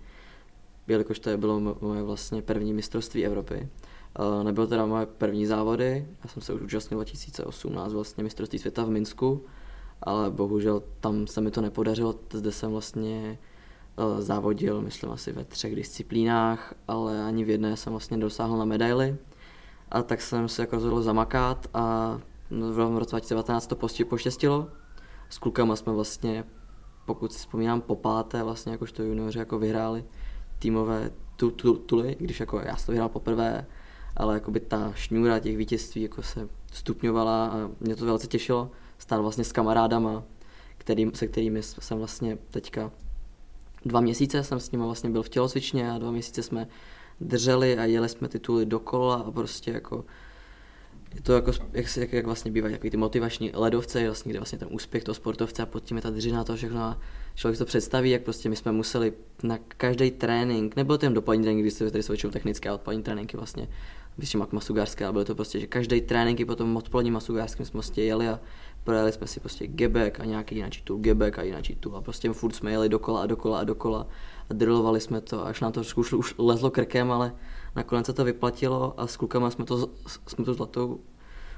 jelikož 0.88 1.20
to 1.20 1.38
bylo 1.38 1.78
moje 1.82 2.04
vlastně 2.04 2.42
první 2.42 2.74
mistrovství 2.74 3.26
Evropy. 3.26 3.70
Uh, 4.20 4.44
nebylo 4.44 4.68
teda 4.68 4.86
moje 4.86 5.06
první 5.06 5.46
závody, 5.46 6.08
já 6.24 6.30
jsem 6.30 6.42
se 6.42 6.54
už 6.54 6.62
účastnil 6.62 6.98
2018 6.98 7.94
vlastně 7.94 8.24
mistrovství 8.24 8.60
světa 8.60 8.84
v 8.84 8.90
Minsku, 8.90 9.46
ale 10.04 10.32
bohužel 10.32 10.84
tam 11.00 11.28
se 11.28 11.42
mi 11.42 11.52
to 11.52 11.62
nepodařilo, 11.62 12.16
zde 12.34 12.52
jsem 12.52 12.72
vlastně 12.72 13.40
uh, 13.96 14.20
závodil, 14.20 14.82
myslím 14.82 15.12
asi 15.12 15.32
ve 15.32 15.44
třech 15.44 15.76
disciplínách, 15.76 16.74
ale 16.88 17.24
ani 17.24 17.44
v 17.44 17.50
jedné 17.50 17.78
jsem 17.78 17.94
vlastně 17.94 18.18
dosáhl 18.18 18.58
na 18.58 18.66
medaily. 18.66 19.18
A 19.92 20.04
tak 20.04 20.22
jsem 20.22 20.48
se 20.48 20.62
jako 20.62 20.76
rozhodl 20.76 21.02
zamakat 21.02 21.68
a 21.74 22.20
v 22.52 22.98
roce 22.98 23.12
2019 23.12 23.68
to 23.68 23.76
poštěstilo. 24.10 24.68
S 25.30 25.38
klukama 25.38 25.76
jsme 25.76 25.94
vlastně, 25.94 26.44
pokud 27.06 27.34
si 27.34 27.40
vzpomínám, 27.40 27.82
po 27.82 27.96
páté 27.96 28.44
vlastně 28.44 28.72
jakožto 28.72 29.04
junioři 29.04 29.40
jako 29.40 29.60
vyhráli 29.60 30.06
týmové 30.60 31.12
tu, 31.36 31.52
tu, 31.52 31.74
tuly, 31.74 32.16
když 32.20 32.40
jako 32.40 32.60
já 32.60 32.76
jsem 32.76 32.86
to 32.86 32.92
vyhrál 32.92 33.10
poprvé, 33.10 33.66
ale 34.18 34.34
jakoby 34.34 34.60
ta 34.60 34.94
šňůra 34.96 35.40
těch 35.40 35.58
vítězství 35.58 36.02
jako 36.02 36.24
se 36.24 36.50
stupňovala 36.74 37.48
a 37.48 37.70
mě 37.80 37.96
to 37.96 38.06
velice 38.06 38.28
těšilo. 38.28 38.72
Stál 38.98 39.22
vlastně 39.22 39.44
s 39.44 39.52
kamarádama, 39.52 40.24
kterým, 40.78 41.12
se 41.16 41.28
kterými 41.28 41.64
jsem 41.64 41.98
vlastně 41.98 42.38
teďka 42.52 42.92
dva 43.86 44.02
měsíce 44.02 44.44
jsem 44.44 44.60
s 44.60 44.72
nimi 44.72 44.84
vlastně 44.84 45.10
byl 45.10 45.24
v 45.24 45.30
tělocvičně 45.30 45.92
a 45.92 45.98
dva 45.98 46.12
měsíce 46.12 46.44
jsme 46.44 46.68
drželi 47.22 47.78
a 47.78 47.86
jeli 47.86 48.10
jsme 48.10 48.28
tituly 48.28 48.66
dokola 48.66 49.16
a 49.16 49.32
prostě 49.32 49.72
jako 49.72 50.06
je 51.16 51.22
to 51.22 51.34
jako, 51.34 51.52
jak, 51.74 51.98
jak, 51.98 52.14
jak 52.14 52.26
vlastně 52.26 52.52
bývají 52.52 52.78
ty 52.78 52.98
motivační 52.98 53.52
ledovce, 53.54 54.06
vlastně, 54.06 54.30
kde 54.30 54.40
vlastně 54.40 54.60
ten 54.60 54.68
úspěch 54.72 55.04
toho 55.04 55.16
sportovce 55.16 55.64
a 55.64 55.66
pod 55.66 55.84
tím 55.84 55.98
je 55.98 56.04
ta 56.04 56.10
dřina 56.10 56.44
to 56.44 56.56
všechno 56.56 56.82
a 56.82 57.00
člověk 57.36 57.58
to 57.58 57.66
představí, 57.66 58.10
jak 58.10 58.22
prostě 58.22 58.50
my 58.50 58.56
jsme 58.56 58.72
museli 58.72 59.14
na 59.44 59.58
každý 59.68 60.12
trénink, 60.12 60.76
nebyl 60.76 60.98
to 60.98 61.06
jen 61.06 61.14
dopolední 61.14 61.44
trénink, 61.44 61.64
kdy 61.64 61.72
se 61.72 61.92
tady 61.92 62.04
se 62.04 62.14
technické 62.32 62.70
a 62.70 62.74
odpolední 62.74 63.04
tréninky 63.04 63.38
vlastně 63.38 63.68
myslím 64.18 64.46
Masugarské, 64.52 65.06
ale 65.06 65.14
bylo 65.14 65.26
to 65.26 65.36
prostě, 65.36 65.60
že 65.60 65.68
každý 65.68 66.02
trénink 66.02 66.40
i 66.40 66.46
potom 66.46 66.78
odpoledním 66.78 67.14
Masugarským 67.14 67.66
jsme 67.66 67.72
prostě 67.72 68.04
jeli 68.04 68.28
a 68.28 68.40
projeli 68.84 69.12
jsme 69.12 69.28
si 69.28 69.40
prostě 69.40 69.68
gebek 69.68 70.20
a 70.20 70.26
nějaký 70.26 70.56
jiný 70.56 70.70
tu 70.84 70.98
gebek 70.98 71.40
a 71.40 71.44
jiný 71.44 71.76
tu 71.80 71.96
a 71.96 72.02
prostě 72.02 72.34
furt 72.34 72.56
jsme 72.56 72.72
jeli 72.72 72.90
dokola 72.90 73.22
a 73.22 73.26
dokola 73.26 73.60
a 73.60 73.64
dokola 73.64 74.08
a 74.50 74.54
drillovali 74.54 75.02
jsme 75.02 75.22
to, 75.22 75.46
až 75.46 75.62
nám 75.62 75.72
to 75.72 75.82
už, 75.96 76.14
už 76.14 76.36
lezlo 76.38 76.72
krkem, 76.72 77.12
ale 77.12 77.36
nakonec 77.76 78.06
se 78.06 78.14
to 78.14 78.24
vyplatilo 78.24 78.94
a 78.98 79.08
s 79.08 79.18
klukama 79.18 79.50
jsme 79.50 79.66
to, 79.66 79.90
jsme 80.28 80.46
to 80.46 80.54
zlatou 80.54 81.00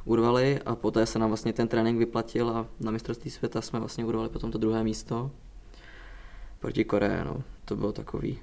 urvali 0.06 0.60
a 0.66 0.76
poté 0.76 1.06
se 1.06 1.20
nám 1.20 1.30
vlastně 1.30 1.54
ten 1.54 1.68
trénink 1.68 1.98
vyplatil 1.98 2.50
a 2.50 2.68
na 2.80 2.92
mistrovství 2.92 3.32
světa 3.32 3.62
jsme 3.62 3.80
vlastně 3.80 4.06
urvali 4.06 4.30
potom 4.30 4.52
to 4.52 4.58
druhé 4.58 4.84
místo 4.84 5.32
proti 6.60 6.86
Koreji, 6.86 7.24
no. 7.26 7.44
To 7.66 7.76
bylo 7.76 7.92
takový 7.92 8.40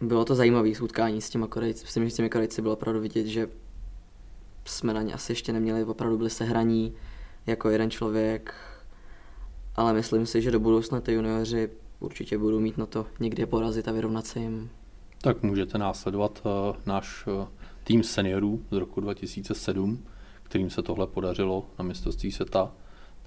bylo 0.00 0.24
to 0.24 0.34
zajímavé 0.34 0.70
utkání 0.82 1.20
s 1.20 1.30
těma 1.30 1.46
Korejci. 1.46 1.84
Myslím, 1.84 2.04
že 2.04 2.10
s 2.10 2.14
těmi 2.14 2.30
Korejci 2.30 2.62
bylo 2.62 2.74
opravdu 2.74 3.00
vidět, 3.00 3.26
že 3.26 3.48
jsme 4.64 4.94
na 4.94 5.02
ně 5.02 5.14
asi 5.14 5.32
ještě 5.32 5.52
neměli, 5.52 5.84
opravdu 5.84 6.16
byli 6.16 6.30
sehraní 6.30 6.94
jako 7.46 7.68
jeden 7.68 7.90
člověk, 7.90 8.54
ale 9.76 9.92
myslím 9.92 10.26
si, 10.26 10.42
že 10.42 10.50
do 10.50 10.60
budoucna 10.60 11.00
ty 11.00 11.12
junioři 11.12 11.70
určitě 12.00 12.38
budou 12.38 12.60
mít 12.60 12.78
na 12.78 12.86
to 12.86 13.06
někde 13.20 13.46
porazit 13.46 13.88
a 13.88 13.92
vyrovnat 13.92 14.26
se 14.26 14.40
jim. 14.40 14.70
Tak 15.20 15.42
můžete 15.42 15.78
následovat 15.78 16.42
uh, 16.44 16.76
náš 16.86 17.26
uh, 17.26 17.46
tým 17.84 18.02
seniorů 18.02 18.62
z 18.70 18.76
roku 18.76 19.00
2007, 19.00 20.04
kterým 20.42 20.70
se 20.70 20.82
tohle 20.82 21.06
podařilo 21.06 21.66
na 21.78 21.84
mistrovství 21.84 22.32
světa. 22.32 22.72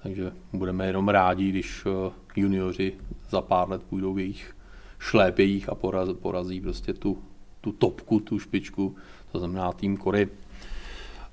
Takže 0.04 0.32
budeme 0.54 0.88
jenom 0.88 1.10
rádi, 1.10 1.50
když 1.50 1.86
uh, 1.86 2.14
junioři 2.36 2.94
za 3.30 3.42
pár 3.42 3.70
let 3.70 3.84
půjdou 3.84 4.14
v 4.14 4.20
jejich 4.20 4.56
šlépějích 5.00 5.70
a 5.70 5.76
poraz, 5.76 6.10
porazí 6.22 6.62
prostě 6.62 6.94
tu, 6.94 7.18
tu 7.62 7.72
topku, 7.72 8.20
tu 8.20 8.40
špičku, 8.40 8.96
to 9.32 9.40
znamená 9.40 9.74
tým 9.74 9.98
Kory. 9.98 10.28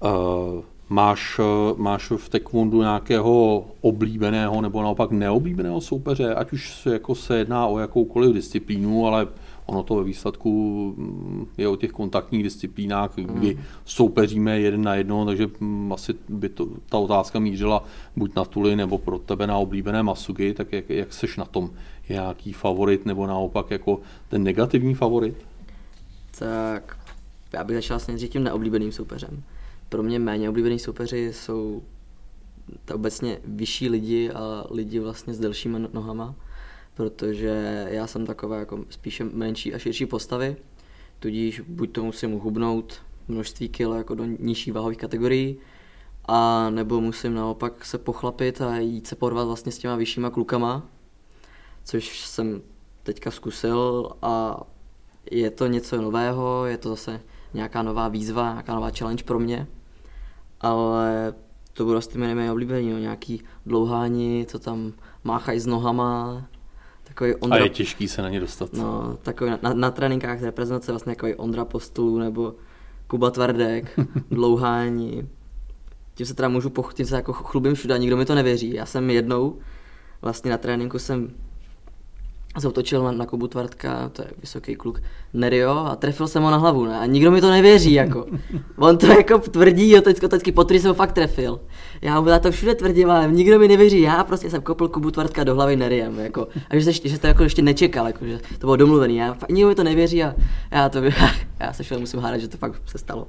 Uh, 0.00 0.62
máš, 0.88 1.40
máš 1.76 2.10
v 2.16 2.28
taekwondu 2.28 2.80
nějakého 2.80 3.64
oblíbeného 3.80 4.60
nebo 4.60 4.82
naopak 4.82 5.10
neoblíbeného 5.10 5.80
soupeře, 5.80 6.34
ať 6.34 6.52
už 6.52 6.86
jako 6.86 7.14
se 7.14 7.38
jedná 7.38 7.66
o 7.66 7.78
jakoukoliv 7.78 8.34
disciplínu, 8.34 9.06
ale 9.06 9.26
ono 9.66 9.82
to 9.82 9.94
ve 9.94 10.04
výsledku 10.04 10.50
mm, 10.96 11.46
je 11.58 11.68
o 11.68 11.76
těch 11.76 11.90
kontaktních 11.90 12.42
disciplínách, 12.42 13.12
kdy 13.16 13.54
mm. 13.54 13.62
soupeříme 13.84 14.60
jeden 14.60 14.82
na 14.82 14.94
jedno, 14.94 15.26
takže 15.26 15.48
mm, 15.60 15.92
asi 15.92 16.14
by 16.28 16.48
to, 16.48 16.68
ta 16.88 16.98
otázka 16.98 17.38
mířila 17.38 17.84
buď 18.16 18.36
na 18.36 18.44
Tuli 18.44 18.76
nebo 18.76 18.98
pro 18.98 19.18
tebe 19.18 19.46
na 19.46 19.56
oblíbené 19.56 20.02
Masugi, 20.02 20.54
tak 20.54 20.72
jak, 20.72 20.90
jak 20.90 21.12
seš 21.12 21.36
na 21.36 21.44
tom? 21.44 21.70
Nějaký 22.08 22.52
favorit 22.52 23.06
nebo 23.06 23.26
naopak 23.26 23.70
jako 23.70 24.00
ten 24.28 24.42
negativní 24.42 24.94
favorit? 24.94 25.46
Tak 26.38 26.98
já 27.52 27.64
bych 27.64 27.76
začal 27.76 27.98
s 27.98 28.06
nejdřív 28.06 28.30
tím 28.30 28.44
neoblíbeným 28.44 28.92
soupeřem. 28.92 29.42
Pro 29.88 30.02
mě 30.02 30.18
méně 30.18 30.48
oblíbený 30.48 30.78
soupeři 30.78 31.32
jsou 31.32 31.82
to 32.84 32.94
obecně 32.94 33.38
vyšší 33.44 33.88
lidi 33.88 34.30
a 34.30 34.64
lidi 34.70 34.98
vlastně 34.98 35.34
s 35.34 35.38
delšími 35.38 35.78
nohama 35.92 36.34
protože 36.96 37.86
já 37.90 38.06
jsem 38.06 38.26
taková 38.26 38.56
jako 38.56 38.84
spíše 38.90 39.24
menší 39.24 39.74
a 39.74 39.78
širší 39.78 40.06
postavy, 40.06 40.56
tudíž 41.18 41.60
buď 41.60 41.92
to 41.92 42.04
musím 42.04 42.38
hubnout 42.38 43.02
množství 43.28 43.68
kil 43.68 43.92
jako 43.92 44.14
do 44.14 44.24
nižší 44.24 44.70
váhových 44.70 44.98
kategorií, 44.98 45.56
a 46.28 46.70
nebo 46.70 47.00
musím 47.00 47.34
naopak 47.34 47.84
se 47.84 47.98
pochlapit 47.98 48.60
a 48.60 48.78
jít 48.78 49.06
se 49.06 49.16
porvat 49.16 49.46
vlastně 49.46 49.72
s 49.72 49.78
těma 49.78 49.96
vyššíma 49.96 50.30
klukama, 50.30 50.88
což 51.86 52.20
jsem 52.20 52.62
teďka 53.02 53.30
zkusil 53.30 54.10
a 54.22 54.60
je 55.30 55.50
to 55.50 55.66
něco 55.66 56.02
nového, 56.02 56.66
je 56.66 56.78
to 56.78 56.88
zase 56.88 57.20
nějaká 57.54 57.82
nová 57.82 58.08
výzva, 58.08 58.50
nějaká 58.50 58.74
nová 58.74 58.90
challenge 58.98 59.24
pro 59.24 59.38
mě, 59.38 59.66
ale 60.60 61.34
to 61.72 61.84
budou 61.84 62.00
s 62.00 62.08
těmi 62.08 62.34
nejoblíbení, 62.34 62.90
no, 62.92 62.98
nějaký 62.98 63.42
dlouháni, 63.66 64.46
co 64.48 64.58
tam 64.58 64.92
máchají 65.24 65.60
s 65.60 65.66
nohama, 65.66 66.42
Takový 67.08 67.34
Ondra... 67.34 67.58
A 67.58 67.62
je 67.62 67.68
těžký 67.68 68.08
se 68.08 68.22
na 68.22 68.28
ně 68.28 68.40
dostat. 68.40 68.72
No, 68.72 69.18
takový 69.22 69.50
na, 69.50 69.72
na 69.74 69.90
tréninkách 69.90 70.42
reprezentace 70.42 70.92
vlastně 70.92 71.12
jako 71.12 71.26
Ondra 71.36 71.64
Postolů 71.64 72.18
nebo 72.18 72.54
Kuba 73.06 73.30
Tvardek, 73.30 74.00
dlouhání. 74.30 75.28
Tím 76.14 76.26
se 76.26 76.34
teda 76.34 76.48
můžu 76.48 76.68
poch- 76.68 76.92
tím 76.92 77.06
se 77.06 77.16
jako 77.16 77.32
chlubím 77.32 77.74
všude 77.74 77.94
a 77.94 77.96
nikdo 77.96 78.16
mi 78.16 78.24
to 78.24 78.34
nevěří. 78.34 78.74
Já 78.74 78.86
jsem 78.86 79.10
jednou 79.10 79.58
vlastně 80.22 80.50
na 80.50 80.58
tréninku 80.58 80.98
jsem 80.98 81.34
zautočil 82.60 83.04
na, 83.04 83.12
na 83.12 83.26
Kubu 83.26 83.46
Tvartka, 83.46 84.08
to 84.08 84.22
je 84.22 84.28
vysoký 84.40 84.76
kluk, 84.76 85.02
Nerio 85.32 85.70
a 85.70 85.96
trefil 85.96 86.28
jsem 86.28 86.42
ho 86.42 86.50
na 86.50 86.56
hlavu, 86.56 86.84
ne? 86.84 86.98
A 86.98 87.06
nikdo 87.06 87.30
mi 87.30 87.40
to 87.40 87.50
nevěří, 87.50 87.92
jako. 87.92 88.26
On 88.76 88.98
to 88.98 89.06
jako 89.06 89.38
tvrdí, 89.38 89.90
jo, 89.90 90.00
teď, 90.00 90.20
teď 90.28 90.54
potrý 90.54 90.78
jsem 90.78 90.88
ho 90.88 90.94
fakt 90.94 91.12
trefil. 91.12 91.60
Já 92.02 92.20
mu 92.20 92.30
to 92.40 92.50
všude 92.50 92.74
tvrdím, 92.74 93.10
ale 93.10 93.28
nikdo 93.32 93.58
mi 93.58 93.68
nevěří, 93.68 94.00
já 94.00 94.24
prostě 94.24 94.50
jsem 94.50 94.62
kopl 94.62 94.88
Kubu 94.88 95.10
Tvartka 95.10 95.44
do 95.44 95.54
hlavy 95.54 95.76
Neriem, 95.76 96.18
jako. 96.18 96.48
A 96.70 96.78
že, 96.78 96.92
že, 96.92 97.08
že 97.08 97.18
to 97.18 97.26
jako 97.26 97.42
ještě 97.42 97.62
nečekal, 97.62 98.06
jako, 98.06 98.24
že 98.26 98.38
to 98.58 98.66
bylo 98.66 98.76
domluvený, 98.76 99.16
já, 99.16 99.36
nikdo 99.50 99.68
mi 99.68 99.74
to 99.74 99.84
nevěří 99.84 100.24
a 100.24 100.34
já 100.70 100.88
to, 100.88 101.02
já 101.60 101.72
se 101.72 101.82
všel 101.82 102.00
musím 102.00 102.20
hádat, 102.20 102.40
že 102.40 102.48
to 102.48 102.56
fakt 102.56 102.82
se 102.86 102.98
stalo 102.98 103.28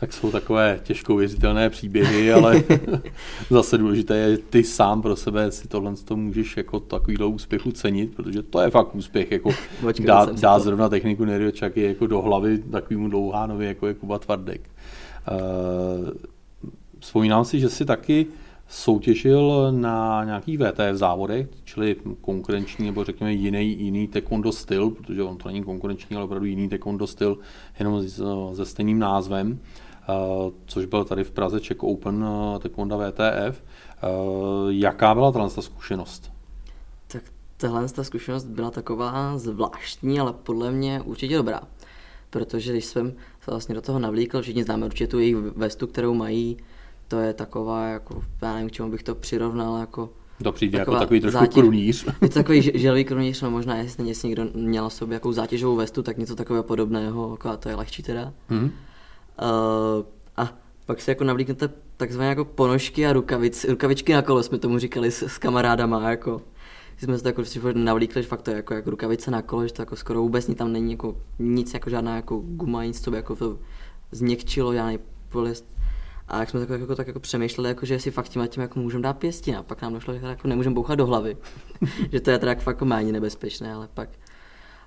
tak 0.00 0.12
jsou 0.12 0.30
takové 0.30 0.80
těžko 0.82 1.16
věřitelné 1.16 1.70
příběhy, 1.70 2.32
ale 2.32 2.62
zase 3.50 3.78
důležité 3.78 4.16
je, 4.16 4.38
ty 4.38 4.64
sám 4.64 5.02
pro 5.02 5.16
sebe 5.16 5.50
si 5.50 5.68
tohle 5.68 5.94
to 6.04 6.16
můžeš 6.16 6.56
jako 6.56 6.80
takovýhle 6.80 7.26
úspěchu 7.26 7.72
cenit, 7.72 8.14
protože 8.16 8.42
to 8.42 8.60
je 8.60 8.70
fakt 8.70 8.94
úspěch, 8.94 9.32
jako 9.32 9.50
dá, 10.04 10.24
dá 10.24 10.58
zrovna 10.58 10.88
techniku 10.88 11.24
Neriočaky 11.24 11.82
jako 11.82 12.06
do 12.06 12.20
hlavy 12.20 12.58
takovému 12.58 13.08
dlouhánovi, 13.08 13.66
jako 13.66 13.86
je 13.86 13.94
Kuba 13.94 14.18
Tvardek. 14.18 14.70
Uh, 15.30 16.10
vzpomínám 16.98 17.44
si, 17.44 17.60
že 17.60 17.68
si 17.68 17.84
taky 17.84 18.26
soutěžil 18.68 19.72
na 19.72 20.24
nějaký 20.24 20.56
VTF 20.56 20.92
závodech, 20.92 21.48
čili 21.64 21.96
konkurenční 22.20 22.86
nebo 22.86 23.04
řekněme 23.04 23.32
jiný, 23.32 23.80
jiný 23.80 24.08
taekwondo 24.08 24.52
styl, 24.52 24.90
protože 24.90 25.22
on 25.22 25.36
to 25.36 25.48
není 25.48 25.64
konkurenční, 25.64 26.16
ale 26.16 26.24
opravdu 26.24 26.46
jiný 26.46 26.68
taekwondo 26.68 27.06
styl, 27.06 27.38
jenom 27.78 28.02
se 28.54 28.64
stejným 28.64 28.98
názvem. 28.98 29.58
Eh, 29.62 29.85
což 30.66 30.86
byl 30.86 31.04
tady 31.04 31.24
v 31.24 31.30
Praze 31.30 31.60
Czech 31.60 31.82
Open 31.82 32.24
eh, 32.24 32.58
Taekwondo 32.58 32.98
VTF. 32.98 33.62
Eh, 33.62 34.06
jaká 34.68 35.14
byla 35.14 35.32
tahle 35.32 35.50
zkušenost? 35.50 36.32
Tak 37.06 37.22
tahle 37.56 37.88
zkušenost 37.88 38.44
byla 38.44 38.70
taková 38.70 39.38
zvláštní, 39.38 40.20
ale 40.20 40.32
podle 40.32 40.70
mě 40.70 41.02
určitě 41.04 41.36
dobrá. 41.36 41.60
Protože 42.30 42.72
když 42.72 42.84
jsem 42.84 43.12
se 43.40 43.50
vlastně 43.50 43.74
do 43.74 43.80
toho 43.80 43.98
navlíkl, 43.98 44.42
všichni 44.42 44.64
známe 44.64 44.86
určitě 44.86 45.06
tu 45.06 45.18
jejich 45.18 45.36
vestu, 45.36 45.86
kterou 45.86 46.14
mají, 46.14 46.56
to 47.08 47.18
je 47.18 47.32
taková, 47.34 47.86
jako, 47.86 48.24
já 48.42 48.54
nevím, 48.54 48.68
k 48.68 48.72
čemu 48.72 48.90
bych 48.90 49.02
to 49.02 49.14
přirovnal, 49.14 49.80
jako 49.80 50.10
to 50.42 50.52
přijde 50.52 50.78
jako 50.78 50.98
takový 50.98 51.20
trošku 51.20 51.38
zátěž, 51.38 51.54
krunýř. 51.54 52.06
Je 52.22 52.28
to 52.28 52.34
takový 52.34 52.62
želový 52.74 53.04
krunýř, 53.04 53.42
no 53.42 53.50
možná 53.50 53.76
jestli, 53.76 54.08
jestli 54.08 54.28
někdo 54.28 54.44
měl 54.54 54.90
sobě 54.90 55.14
jakou 55.14 55.32
zátěžovou 55.32 55.76
vestu, 55.76 56.02
tak 56.02 56.18
něco 56.18 56.36
takového 56.36 56.62
podobného, 56.62 57.30
jako 57.30 57.56
to 57.56 57.68
je 57.68 57.74
lehčí 57.74 58.02
teda. 58.02 58.32
Hmm. 58.48 58.70
Uh, 59.42 60.06
a 60.36 60.52
pak 60.86 61.00
si 61.00 61.10
jako 61.10 61.24
navlíknete 61.24 61.68
takzvané 61.96 62.28
jako 62.28 62.44
ponožky 62.44 63.06
a 63.06 63.12
rukavic, 63.12 63.64
rukavičky 63.64 64.12
na 64.12 64.22
kolo, 64.22 64.42
jsme 64.42 64.58
tomu 64.58 64.78
říkali 64.78 65.10
s, 65.10 65.22
s 65.22 65.38
kamarádama, 65.38 66.10
jako 66.10 66.42
jsme 66.98 67.16
se 67.18 67.22
to 67.22 67.28
jako 67.28 67.42
navlíkli, 67.74 68.22
že 68.22 68.28
fakt 68.28 68.42
to 68.42 68.50
je 68.50 68.56
jako, 68.56 68.74
jako 68.74 68.90
rukavice 68.90 69.30
na 69.30 69.42
kolo, 69.42 69.66
že 69.66 69.72
to 69.72 69.82
jako 69.82 69.96
skoro 69.96 70.20
vůbec 70.20 70.54
tam 70.54 70.72
není 70.72 70.92
jako 70.92 71.16
nic, 71.38 71.74
jako 71.74 71.90
žádná 71.90 72.16
jako 72.16 72.36
guma, 72.36 72.84
nic, 72.84 73.00
co 73.00 73.10
by 73.10 73.16
jako 73.16 73.36
to 73.36 73.58
změkčilo, 74.12 74.74
žádný 74.74 74.98
polyst. 75.28 75.76
A 76.28 76.40
jak 76.40 76.50
jsme 76.50 76.66
tak 76.66 76.80
jako, 76.80 76.96
tak 76.96 77.06
jako 77.06 77.20
přemýšleli, 77.20 77.68
jako, 77.68 77.86
že 77.86 78.00
si 78.00 78.10
fakt 78.10 78.28
tím, 78.28 78.48
tím 78.48 78.62
jako 78.62 78.78
můžeme 78.80 79.02
dát 79.02 79.18
pěstí, 79.18 79.54
a 79.54 79.62
pak 79.62 79.82
nám 79.82 79.92
došlo, 79.92 80.14
že 80.14 80.26
jako 80.26 80.48
nemůžeme 80.48 80.74
bouchat 80.74 80.98
do 80.98 81.06
hlavy. 81.06 81.36
že 82.12 82.20
to 82.20 82.30
je 82.30 82.38
teda 82.38 82.52
jako 82.52 82.62
fakt 82.62 82.76
jako 82.76 82.84
méně 82.84 83.12
nebezpečné, 83.12 83.74
ale 83.74 83.88
pak. 83.94 84.08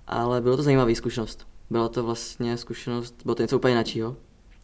Ale 0.08 0.42
bylo 0.42 0.58
to 0.58 0.64
zajímavá 0.64 0.96
zkušenost. 0.96 1.48
Byla 1.70 1.90
to 1.90 2.04
vlastně 2.04 2.58
zkušenost, 2.58 3.16
bylo 3.24 3.36
to 3.36 3.42
něco 3.42 3.56
úplně 3.56 3.72
jiného 3.72 4.16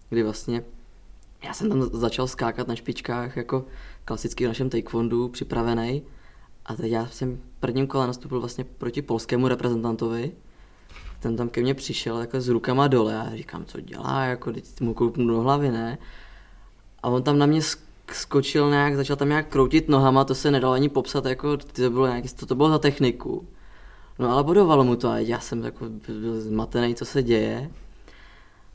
kdy 0.10 0.24
vlastně 0.24 0.64
já 1.44 1.54
jsem 1.54 1.70
tam 1.70 1.84
začal 1.84 2.28
skákat 2.28 2.68
na 2.68 2.76
špičkách 2.76 3.38
jako 3.38 3.66
klasicky 4.06 4.46
v 4.46 4.48
našem 4.48 4.70
taekwondu 4.70 5.28
připravený 5.28 6.04
a 6.66 6.76
teď 6.76 6.92
já 6.92 7.08
jsem 7.08 7.42
prvním 7.60 7.88
kole 7.88 8.08
nastupil 8.08 8.40
vlastně 8.40 8.64
proti 8.64 9.02
polskému 9.02 9.48
reprezentantovi 9.48 10.32
ten 11.26 11.36
tam 11.36 11.50
ke 11.50 11.62
mně 11.62 11.74
přišel 11.74 12.20
jako 12.20 12.42
s 12.42 12.48
rukama 12.48 12.88
dole 12.88 13.18
a 13.18 13.36
říkám, 13.36 13.66
co 13.66 13.80
dělá, 13.82 14.24
jako 14.24 14.54
teď 14.54 14.82
mu 14.82 14.94
koupnu 14.94 15.28
do 15.28 15.42
hlavy, 15.42 15.72
ne? 15.72 15.98
A 17.04 17.10
on 17.10 17.24
tam 17.24 17.38
na 17.38 17.46
mě 17.46 17.62
skočil 18.12 18.70
nějak, 18.70 18.96
začal 18.96 19.16
tam 19.16 19.30
nějak 19.30 19.48
kroutit 19.48 19.90
nohama, 19.90 20.24
to 20.24 20.36
se 20.36 20.52
nedalo 20.52 20.74
ani 20.74 20.90
popsat, 20.90 21.26
jako 21.26 21.58
to 21.58 21.90
bylo 21.90 22.08
nějaký, 22.08 22.30
co 22.30 22.46
to 22.46 22.56
bylo 22.56 22.70
za 22.70 22.80
techniku. 22.80 23.48
No 24.20 24.32
ale 24.32 24.44
bodovalo 24.44 24.84
mu 24.84 24.96
to 24.96 25.10
a 25.10 25.20
já 25.20 25.40
jsem 25.40 25.64
jako 25.64 25.86
byl 26.08 26.42
zmatený, 26.42 26.96
co 26.96 27.06
se 27.06 27.24
děje. 27.24 27.72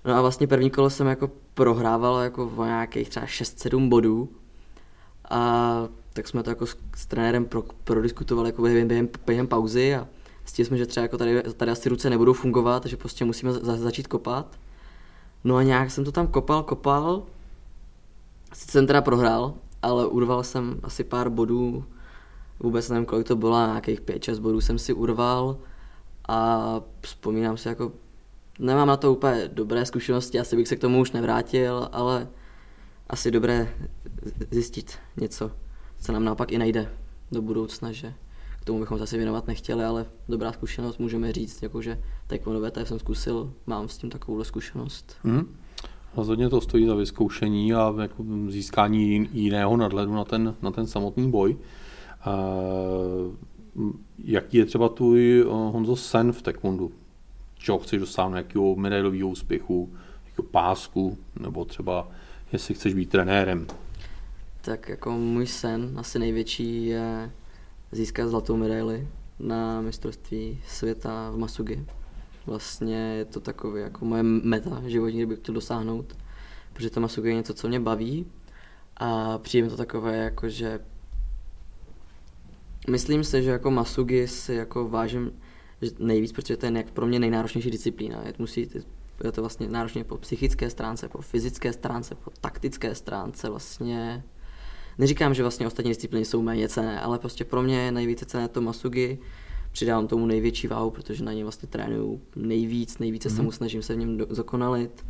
No 0.04 0.14
a 0.14 0.20
vlastně 0.20 0.46
první 0.46 0.70
kolo 0.70 0.90
jsem 0.90 1.06
jako 1.06 1.30
prohrával 1.54 2.20
jako 2.20 2.52
o 2.56 2.64
nějakých 2.64 3.08
třeba 3.08 3.26
6-7 3.26 3.88
bodů. 3.88 4.28
A 5.30 5.88
tak 6.12 6.28
jsme 6.28 6.42
to 6.42 6.50
jako 6.50 6.66
s, 6.66 6.76
s 6.96 7.06
trenérem 7.06 7.44
pro, 7.44 7.62
prodiskutovali 7.84 8.48
jako 8.48 8.62
během, 8.62 8.88
během, 8.88 9.08
během 9.26 9.46
pauzy 9.46 9.94
a 9.94 10.08
zjistili 10.42 10.66
jsme, 10.66 10.76
že 10.76 10.86
třeba 10.86 11.02
jako 11.02 11.18
tady, 11.18 11.42
tady 11.42 11.70
asi 11.70 11.88
ruce 11.88 12.10
nebudou 12.10 12.32
fungovat, 12.32 12.86
že 12.86 12.96
prostě 12.96 13.24
musíme 13.24 13.52
za, 13.52 13.76
začít 13.76 14.06
kopat. 14.06 14.58
No 15.44 15.56
a 15.56 15.62
nějak 15.62 15.90
jsem 15.90 16.04
to 16.04 16.12
tam 16.12 16.26
kopal, 16.26 16.62
kopal. 16.62 17.22
Sice 18.52 18.72
jsem 18.72 18.86
teda 18.86 19.02
prohrál, 19.02 19.54
ale 19.82 20.06
urval 20.06 20.42
jsem 20.42 20.80
asi 20.82 21.04
pár 21.04 21.30
bodů, 21.30 21.84
vůbec 22.60 22.88
nevím, 22.88 23.06
kolik 23.06 23.26
to 23.26 23.36
bylo, 23.36 23.66
nějakých 23.66 24.00
5-6 24.00 24.38
bodů 24.40 24.60
jsem 24.60 24.78
si 24.78 24.92
urval 24.92 25.56
a 26.28 26.80
vzpomínám 27.00 27.56
si 27.56 27.68
jako, 27.68 27.92
nemám 28.60 28.88
na 28.88 28.96
to 28.96 29.12
úplně 29.12 29.50
dobré 29.52 29.86
zkušenosti, 29.86 30.40
asi 30.40 30.56
bych 30.56 30.68
se 30.68 30.76
k 30.76 30.80
tomu 30.80 31.00
už 31.00 31.12
nevrátil, 31.12 31.88
ale 31.92 32.28
asi 33.08 33.30
dobré 33.30 33.74
zjistit 34.50 34.98
něco, 35.16 35.50
co 36.00 36.12
nám 36.12 36.24
naopak 36.24 36.52
i 36.52 36.58
najde 36.58 36.92
do 37.32 37.42
budoucna, 37.42 37.92
že 37.92 38.14
k 38.60 38.64
tomu 38.64 38.80
bychom 38.80 38.98
zase 38.98 39.16
věnovat 39.16 39.46
nechtěli, 39.46 39.84
ale 39.84 40.06
dobrá 40.28 40.52
zkušenost 40.52 40.98
můžeme 40.98 41.32
říct, 41.32 41.62
jakože 41.62 42.02
taekwondo 42.26 42.70
VTF 42.70 42.88
jsem 42.88 42.98
zkusil, 42.98 43.52
mám 43.66 43.88
s 43.88 43.98
tím 43.98 44.10
takovou 44.10 44.44
zkušenost. 44.44 45.16
Hmm. 45.22 45.56
Rozhodně 46.16 46.48
to 46.48 46.60
stojí 46.60 46.86
za 46.86 46.94
vyzkoušení 46.94 47.74
a 47.74 47.94
jako 48.00 48.24
získání 48.48 49.28
jiného 49.32 49.76
nadhledu 49.76 50.14
na 50.14 50.24
ten, 50.24 50.54
na 50.62 50.70
ten 50.70 50.86
samotný 50.86 51.30
boj. 51.30 51.56
Uh, 52.26 53.34
jaký 54.18 54.56
je 54.56 54.66
třeba 54.66 54.88
tvůj 54.88 55.44
Honzo 55.48 55.96
sen 55.96 56.32
v 56.32 56.42
taekwondu? 56.42 56.92
Čeho 57.62 57.78
chceš 57.78 58.00
dosáhnout, 58.00 58.36
jakého 58.36 58.76
medailového 58.76 59.28
úspěchu, 59.28 59.94
jakého 60.26 60.48
pásku, 60.48 61.18
nebo 61.40 61.64
třeba 61.64 62.08
jestli 62.52 62.74
chceš 62.74 62.94
být 62.94 63.10
trenérem? 63.10 63.66
Tak 64.60 64.88
jako 64.88 65.10
můj 65.10 65.46
sen, 65.46 65.94
asi 65.96 66.18
největší, 66.18 66.86
je 66.86 67.30
získat 67.92 68.28
zlatou 68.28 68.56
medaili 68.56 69.08
na 69.38 69.80
mistrovství 69.80 70.62
světa 70.66 71.30
v 71.30 71.38
Masugi. 71.38 71.84
Vlastně 72.46 72.96
je 72.96 73.24
to 73.24 73.40
takové 73.40 73.80
jako 73.80 74.04
moje 74.04 74.22
meta 74.22 74.82
životní, 74.86 75.18
kdybych 75.18 75.38
chtěl 75.38 75.54
dosáhnout, 75.54 76.16
protože 76.72 76.90
to 76.90 77.00
Masugi 77.00 77.28
je 77.28 77.34
něco, 77.34 77.54
co 77.54 77.68
mě 77.68 77.80
baví 77.80 78.26
a 78.96 79.38
přijde 79.38 79.68
to 79.68 79.76
takové 79.76 80.16
jako, 80.16 80.48
že 80.48 80.80
myslím 82.90 83.24
si, 83.24 83.42
že 83.42 83.50
jako 83.50 83.70
Masugi 83.70 84.28
si 84.28 84.54
jako 84.54 84.88
vážím 84.88 85.32
nejvíc, 85.98 86.32
protože 86.32 86.56
to 86.56 86.66
je 86.66 86.72
jak 86.72 86.90
pro 86.90 87.06
mě 87.06 87.18
nejnáročnější 87.18 87.70
disciplína. 87.70 88.22
Je, 88.26 88.34
musí, 88.38 88.70
je 89.24 89.32
to 89.32 89.42
vlastně 89.42 89.68
náročně 89.68 90.04
po 90.04 90.16
psychické 90.16 90.70
stránce, 90.70 91.08
po 91.08 91.22
fyzické 91.22 91.72
stránce, 91.72 92.14
po 92.14 92.30
taktické 92.40 92.94
stránce 92.94 93.48
vlastně 93.48 94.22
Neříkám, 95.00 95.34
že 95.34 95.42
vlastně 95.42 95.66
ostatní 95.66 95.90
disciplíny 95.90 96.24
jsou 96.24 96.42
méně 96.42 96.68
cené, 96.68 97.00
ale 97.00 97.18
prostě 97.18 97.44
pro 97.44 97.62
mě 97.62 97.80
je 97.80 97.92
nejvíce 97.92 98.24
cené 98.24 98.48
to 98.48 98.60
masugi. 98.60 99.18
Přidávám 99.72 100.06
tomu 100.06 100.26
největší 100.26 100.66
váhu, 100.66 100.90
protože 100.90 101.24
na 101.24 101.32
něm 101.32 101.42
vlastně 101.42 101.68
trénuju 101.68 102.20
nejvíc, 102.36 102.98
nejvíce 102.98 103.28
mm-hmm. 103.28 103.32
se 103.32 103.36
mhm. 103.36 103.44
mu 103.44 103.52
snažím 103.52 103.82
se 103.82 103.94
v 103.94 103.98
něm 103.98 104.16
dokonalit. 104.16 105.06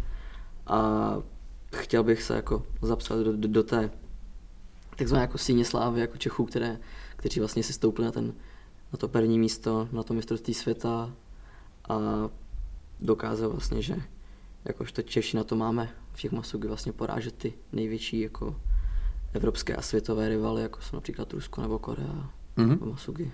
A 0.66 1.16
chtěl 1.76 2.02
bych 2.02 2.22
se 2.22 2.34
jako 2.36 2.62
zapsat 2.82 3.18
do, 3.18 3.32
do, 3.36 3.48
do 3.48 3.62
té 3.62 3.90
takzvané 4.96 5.22
jako 5.22 5.38
síně 5.38 5.64
slávy 5.64 6.00
jako 6.00 6.16
Čechů, 6.16 6.44
které, 6.44 6.78
kteří 7.16 7.40
vlastně 7.40 7.62
si 7.62 7.72
stoupli 7.72 8.04
na, 8.04 8.10
ten, 8.10 8.32
na 8.92 8.96
to 8.98 9.08
první 9.08 9.38
místo, 9.38 9.88
na 9.92 10.02
to 10.02 10.14
mistrovství 10.14 10.54
světa 10.54 11.12
a 11.88 11.98
dokázal 13.00 13.50
vlastně, 13.50 13.82
že 13.82 13.96
jakožto 14.64 15.02
Češi 15.02 15.36
na 15.36 15.44
to 15.44 15.56
máme 15.56 15.90
v 16.12 16.20
těch 16.20 16.32
vlastně 16.68 16.92
porážet 16.92 17.34
ty 17.34 17.52
největší 17.72 18.20
jako 18.20 18.56
evropské 19.32 19.76
a 19.76 19.82
světové 19.82 20.28
rivaly, 20.28 20.62
jako 20.62 20.80
jsou 20.80 20.96
například 20.96 21.32
Rusko 21.32 21.62
nebo 21.62 21.78
Korea 21.78 22.30
mm-hmm. 22.56 22.90
Masugi. 22.90 23.32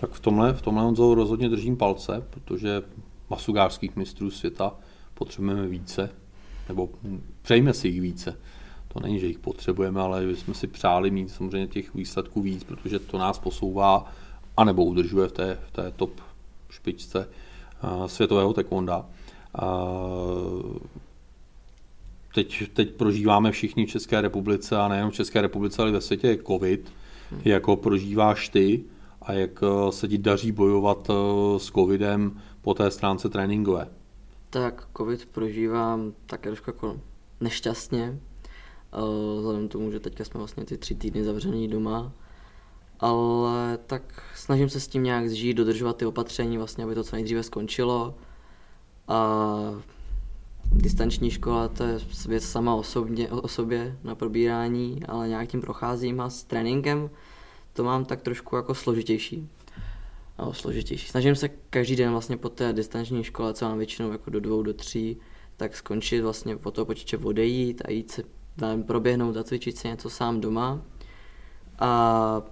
Tak 0.00 0.10
v 0.10 0.20
tomhle, 0.20 0.52
v 0.52 0.62
tomhle 0.62 0.84
Honzo 0.84 1.14
rozhodně 1.14 1.48
držím 1.48 1.76
palce, 1.76 2.26
protože 2.30 2.82
masugářských 3.30 3.96
mistrů 3.96 4.30
světa 4.30 4.74
potřebujeme 5.14 5.68
více, 5.68 6.10
nebo 6.68 6.90
přejme 7.42 7.74
si 7.74 7.88
jich 7.88 8.00
více. 8.00 8.38
To 8.92 9.00
není, 9.00 9.20
že 9.20 9.26
jich 9.26 9.38
potřebujeme, 9.38 10.00
ale 10.00 10.26
bychom 10.26 10.54
si 10.54 10.66
přáli 10.66 11.10
mít 11.10 11.30
samozřejmě 11.30 11.66
těch 11.66 11.94
výsledků 11.94 12.42
víc, 12.42 12.64
protože 12.64 12.98
to 12.98 13.18
nás 13.18 13.38
posouvá 13.38 14.12
anebo 14.56 14.84
udržuje 14.84 15.28
v 15.28 15.32
té, 15.32 15.58
v 15.66 15.70
té 15.70 15.92
top 15.96 16.20
špičce 16.70 17.28
uh, 17.84 18.06
světového 18.06 18.52
taekwonda. 18.52 19.06
Uh, 19.62 20.76
teď, 22.34 22.62
teď 22.72 22.90
prožíváme 22.90 23.52
všichni 23.52 23.86
v 23.86 23.90
České 23.90 24.20
republice 24.20 24.76
a 24.76 24.88
nejenom 24.88 25.10
v 25.10 25.14
České 25.14 25.40
republice, 25.40 25.82
ale 25.82 25.90
ve 25.90 26.00
světě 26.00 26.28
je 26.28 26.42
covid. 26.46 26.92
Hmm. 27.30 27.40
Jako 27.44 27.76
prožíváš 27.76 28.48
ty 28.48 28.84
a 29.22 29.32
jak 29.32 29.50
eh, 29.62 29.92
se 29.92 30.08
ti 30.08 30.18
daří 30.18 30.52
bojovat 30.52 31.10
s 31.56 31.70
covidem 31.70 32.40
po 32.62 32.74
té 32.74 32.90
stránce 32.90 33.28
tréninkové? 33.28 33.88
Tak 34.50 34.88
covid 34.96 35.26
prožívám 35.26 36.12
také 36.26 36.48
trošku 36.48 36.70
jako 36.70 37.00
nešťastně, 37.40 38.18
vzhledem 39.38 39.68
k 39.68 39.72
tomu, 39.72 39.90
že 39.90 40.00
teďka 40.00 40.24
jsme 40.24 40.38
vlastně 40.38 40.64
ty 40.64 40.78
tři 40.78 40.94
týdny 40.94 41.24
zavřený 41.24 41.68
doma, 41.68 42.12
ale 43.00 43.78
tak 43.86 44.22
snažím 44.34 44.68
se 44.68 44.80
s 44.80 44.88
tím 44.88 45.02
nějak 45.02 45.28
zžít, 45.28 45.56
dodržovat 45.56 45.96
ty 45.96 46.06
opatření, 46.06 46.58
vlastně, 46.58 46.84
aby 46.84 46.94
to 46.94 47.04
co 47.04 47.16
nejdříve 47.16 47.42
skončilo 47.42 48.14
a 49.08 49.38
distanční 50.72 51.30
škola 51.30 51.68
to 51.68 51.84
je 51.84 51.98
věc 52.28 52.44
sama 52.44 52.74
osobně, 52.74 53.28
o 53.30 53.48
sobě 53.48 53.98
na 54.04 54.14
probírání, 54.14 55.00
ale 55.08 55.28
nějak 55.28 55.48
tím 55.48 55.60
procházím 55.60 56.20
a 56.20 56.30
s 56.30 56.44
tréninkem 56.44 57.10
to 57.72 57.84
mám 57.84 58.04
tak 58.04 58.22
trošku 58.22 58.56
jako 58.56 58.74
složitější. 58.74 59.48
No, 60.38 60.52
složitější. 60.52 61.08
Snažím 61.08 61.34
se 61.36 61.48
každý 61.48 61.96
den 61.96 62.10
vlastně 62.10 62.36
po 62.36 62.48
té 62.48 62.72
distanční 62.72 63.24
škole, 63.24 63.54
co 63.54 63.64
mám 63.64 63.78
většinou 63.78 64.12
jako 64.12 64.30
do 64.30 64.40
dvou, 64.40 64.62
do 64.62 64.74
tří, 64.74 65.16
tak 65.56 65.76
skončit 65.76 66.20
vlastně 66.20 66.56
po 66.56 66.70
toho 66.70 66.84
počíče 66.84 67.16
odejít 67.16 67.82
a 67.84 67.90
jít 67.90 68.10
se 68.10 68.22
nevím, 68.60 68.82
proběhnout, 68.82 69.32
zacvičit 69.32 69.78
si 69.78 69.88
něco 69.88 70.10
sám 70.10 70.40
doma 70.40 70.80
a 71.78 72.42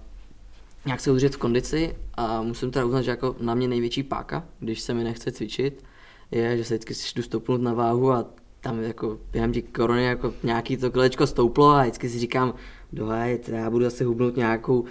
nějak 0.85 0.99
se 0.99 1.11
udržet 1.11 1.35
v 1.35 1.37
kondici 1.37 1.95
a 2.13 2.41
musím 2.41 2.71
teda 2.71 2.85
uznat, 2.85 3.01
že 3.01 3.11
jako 3.11 3.35
na 3.39 3.55
mě 3.55 3.67
největší 3.67 4.03
páka, 4.03 4.43
když 4.59 4.81
se 4.81 4.93
mi 4.93 5.03
nechce 5.03 5.31
cvičit, 5.31 5.83
je, 6.31 6.57
že 6.57 6.63
se 6.63 6.73
vždycky 6.73 6.93
jdu 7.15 7.23
stoupnout 7.23 7.61
na 7.61 7.73
váhu 7.73 8.11
a 8.11 8.25
tam 8.61 8.81
jako 8.81 9.19
během 9.31 9.53
těch 9.53 9.63
korony 9.63 10.05
jako 10.05 10.33
nějaký 10.43 10.77
to 10.77 10.91
kolečko 10.91 11.27
stouplo 11.27 11.69
a 11.69 11.81
vždycky 11.81 12.09
si 12.09 12.19
říkám, 12.19 12.53
dohaj, 12.93 13.39
já 13.47 13.69
budu 13.69 13.85
zase 13.85 14.05
hubnout 14.05 14.37
nějakou, 14.37 14.85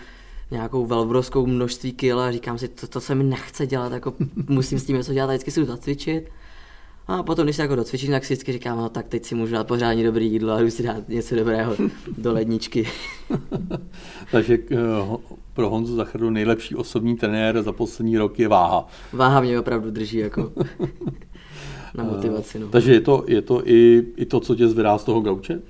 nějakou 0.50 0.86
velbrovskou 0.86 1.46
množství 1.46 1.92
kil 1.92 2.20
a 2.20 2.32
říkám 2.32 2.58
si, 2.58 2.68
to, 2.68 2.86
to 2.86 3.00
se 3.00 3.14
mi 3.14 3.24
nechce 3.24 3.66
dělat, 3.66 3.92
jako 3.92 4.14
musím 4.48 4.78
s 4.78 4.84
tím 4.84 4.96
něco 4.96 5.12
dělat 5.12 5.26
a 5.26 5.32
vždycky 5.32 5.50
si 5.50 5.60
jdu 5.60 5.66
zacvičit. 5.66 6.30
A 7.10 7.22
potom, 7.22 7.44
když 7.46 7.56
se 7.56 7.62
jako 7.62 7.76
docvičím, 7.76 8.10
tak 8.10 8.24
si 8.24 8.34
vždycky 8.34 8.52
říkám, 8.52 8.78
no 8.78 8.88
tak 8.88 9.08
teď 9.08 9.24
si 9.24 9.34
můžu 9.34 9.52
dát 9.52 9.66
pořádně 9.66 10.04
dobrý 10.04 10.32
jídlo 10.32 10.52
a 10.52 10.60
jdu 10.60 10.70
si 10.70 10.82
dát 10.82 11.08
něco 11.08 11.34
dobrého 11.34 11.76
do 12.18 12.32
ledničky. 12.32 12.88
Takže 14.30 14.58
eh, 14.72 14.76
pro 15.54 15.70
Honzu 15.70 15.96
Zachrdu 15.96 16.30
nejlepší 16.30 16.74
osobní 16.74 17.16
trenér 17.16 17.62
za 17.62 17.72
poslední 17.72 18.18
rok 18.18 18.38
je 18.38 18.48
váha. 18.48 18.86
Váha 19.12 19.40
mě 19.40 19.60
opravdu 19.60 19.90
drží 19.90 20.18
jako 20.18 20.52
na 21.94 22.04
motivaci. 22.04 22.58
No. 22.58 22.68
Takže 22.68 22.92
je 22.92 23.00
to, 23.00 23.24
je 23.26 23.42
to 23.42 23.68
i, 23.68 24.06
i 24.16 24.26
to, 24.26 24.40
co 24.40 24.54
tě 24.54 24.68
zvedá 24.68 24.98
z 24.98 25.04
toho 25.04 25.20
gauče? 25.20 25.60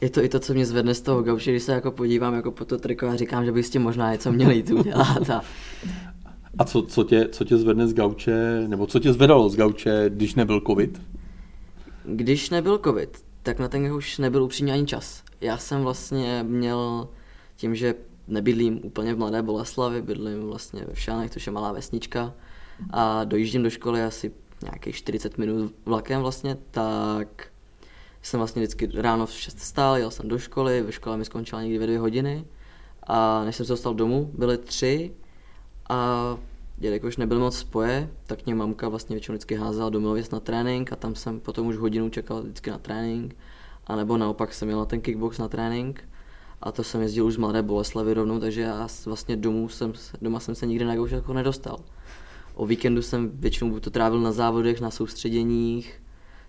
Je 0.00 0.10
to 0.10 0.24
i 0.24 0.28
to, 0.28 0.40
co 0.40 0.54
mě 0.54 0.66
zvedne 0.66 0.94
z 0.94 1.00
toho 1.00 1.22
gauče, 1.22 1.50
když 1.50 1.62
se 1.62 1.72
jako 1.72 1.90
podívám 1.90 2.34
jako 2.34 2.50
po 2.50 2.64
to 2.64 2.78
triko 2.78 3.08
a 3.08 3.16
říkám, 3.16 3.44
že 3.44 3.52
bych 3.52 3.66
s 3.66 3.70
tím 3.70 3.82
možná 3.82 4.12
něco 4.12 4.32
měl 4.32 4.50
jít 4.50 4.70
udělat. 4.70 5.30
A, 5.30 5.42
a 6.58 6.64
co, 6.64 6.82
co, 6.82 7.04
tě, 7.04 7.28
co 7.28 7.44
tě 7.44 7.56
zvedne 7.56 7.88
z 7.88 7.94
gauče, 7.94 8.64
nebo 8.66 8.86
co 8.86 8.98
tě 8.98 9.12
zvedalo 9.12 9.48
z 9.48 9.56
gauče, 9.56 10.04
když 10.08 10.34
nebyl 10.34 10.60
covid? 10.66 11.02
Když 12.04 12.50
nebyl 12.50 12.78
covid, 12.78 13.24
tak 13.42 13.58
na 13.58 13.68
ten 13.68 13.92
už 13.92 14.18
nebyl 14.18 14.42
upřímně 14.42 14.72
ani 14.72 14.86
čas. 14.86 15.22
Já 15.40 15.58
jsem 15.58 15.82
vlastně 15.82 16.44
měl 16.48 17.08
tím, 17.56 17.74
že 17.74 17.94
nebydlím 18.28 18.80
úplně 18.84 19.14
v 19.14 19.18
Mladé 19.18 19.42
Boleslavi, 19.42 20.02
bydlím 20.02 20.46
vlastně 20.46 20.84
ve 20.88 20.94
Všánech, 20.94 21.30
což 21.30 21.46
je 21.46 21.52
malá 21.52 21.72
vesnička 21.72 22.34
a 22.90 23.24
dojíždím 23.24 23.62
do 23.62 23.70
školy 23.70 24.02
asi 24.02 24.32
nějakých 24.62 24.96
40 24.96 25.38
minut 25.38 25.74
vlakem 25.86 26.20
vlastně, 26.20 26.56
tak 26.70 27.46
jsem 28.22 28.38
vlastně 28.38 28.62
vždycky 28.62 28.88
ráno 28.94 29.26
v 29.26 29.32
6 29.32 29.58
stál, 29.58 29.96
jel 29.96 30.10
jsem 30.10 30.28
do 30.28 30.38
školy, 30.38 30.82
ve 30.82 30.92
škole 30.92 31.16
mi 31.16 31.24
skončila 31.24 31.62
někdy 31.62 31.78
ve 31.78 31.86
dvě 31.86 31.98
hodiny 31.98 32.44
a 33.02 33.44
než 33.44 33.56
jsem 33.56 33.66
se 33.66 33.72
dostal 33.72 33.94
domů, 33.94 34.30
byly 34.38 34.58
tři 34.58 35.12
a 35.90 36.38
jelikož 36.78 37.16
nebyl 37.16 37.40
moc 37.40 37.58
spoje, 37.58 38.10
tak 38.26 38.46
mě 38.46 38.54
mamka 38.54 38.88
vlastně 38.88 39.14
většinou 39.14 39.34
vždycky 39.34 39.54
házela 39.54 39.90
do 39.90 40.00
na 40.32 40.40
trénink 40.40 40.92
a 40.92 40.96
tam 40.96 41.14
jsem 41.14 41.40
potom 41.40 41.66
už 41.66 41.76
hodinu 41.76 42.08
čekal 42.10 42.42
vždycky 42.42 42.70
na 42.70 42.78
trénink. 42.78 43.36
A 43.86 43.96
nebo 43.96 44.16
naopak 44.16 44.54
jsem 44.54 44.68
měl 44.68 44.78
na 44.78 44.84
ten 44.84 45.00
kickbox 45.00 45.38
na 45.38 45.48
trénink 45.48 46.04
a 46.62 46.72
to 46.72 46.84
jsem 46.84 47.00
jezdil 47.00 47.26
už 47.26 47.34
z 47.34 47.36
Mladé 47.36 47.62
Boleslavy 47.62 48.14
rovnou, 48.14 48.40
takže 48.40 48.60
já 48.60 48.88
vlastně 49.06 49.36
domů 49.36 49.68
jsem, 49.68 49.92
doma 50.22 50.40
jsem 50.40 50.54
se 50.54 50.66
nikdy 50.66 50.84
na 50.84 50.94
jako 50.94 51.32
nedostal. 51.32 51.78
O 52.54 52.66
víkendu 52.66 53.02
jsem 53.02 53.30
většinou 53.34 53.80
to 53.80 53.90
trávil 53.90 54.20
na 54.20 54.32
závodech, 54.32 54.80
na 54.80 54.90
soustředěních, 54.90 56.02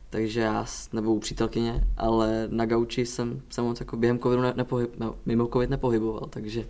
takže 0.09 0.39
já, 0.39 0.65
nebo 0.93 1.13
u 1.13 1.19
přítelkyně, 1.19 1.87
ale 1.97 2.47
na 2.51 2.65
gauči 2.65 3.05
jsem 3.05 3.41
se 3.49 3.61
moc 3.61 3.79
jako 3.79 3.97
během 3.97 4.19
covidu 4.19 4.41
nepohyb, 4.55 4.99
no, 4.99 5.15
mimo 5.25 5.47
covid 5.47 5.69
nepohyboval, 5.69 6.27
takže 6.29 6.65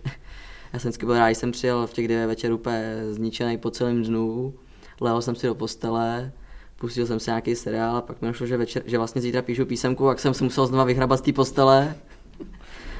já 0.72 0.78
jsem 0.78 0.88
vždycky 0.88 1.06
byl 1.06 1.18
rád, 1.18 1.28
jsem 1.28 1.52
přijel 1.52 1.86
v 1.86 1.92
těch 1.92 2.08
9 2.08 2.26
večer 2.26 2.52
úplně 2.52 2.96
zničený 3.10 3.58
po 3.58 3.70
celém 3.70 4.02
dnu, 4.02 4.54
lehal 5.00 5.22
jsem 5.22 5.34
si 5.34 5.46
do 5.46 5.54
postele, 5.54 6.32
pustil 6.76 7.06
jsem 7.06 7.20
si 7.20 7.30
nějaký 7.30 7.54
seriál 7.54 7.96
a 7.96 8.00
pak 8.00 8.22
mi 8.22 8.26
našlo, 8.26 8.46
že, 8.46 8.56
večer, 8.56 8.82
že 8.86 8.98
vlastně 8.98 9.20
zítra 9.20 9.42
píšu 9.42 9.66
písemku, 9.66 10.06
jak 10.06 10.20
jsem 10.20 10.34
se 10.34 10.44
musel 10.44 10.66
znova 10.66 10.84
vyhrabat 10.84 11.18
z 11.18 11.22
té 11.22 11.32
postele, 11.32 11.94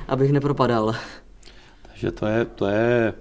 abych 0.09 0.33
nepropadal. 0.33 0.95
Takže 1.83 2.13
to 2.13 2.27
je, 2.27 2.45
to 2.45 2.67
je 2.67 3.15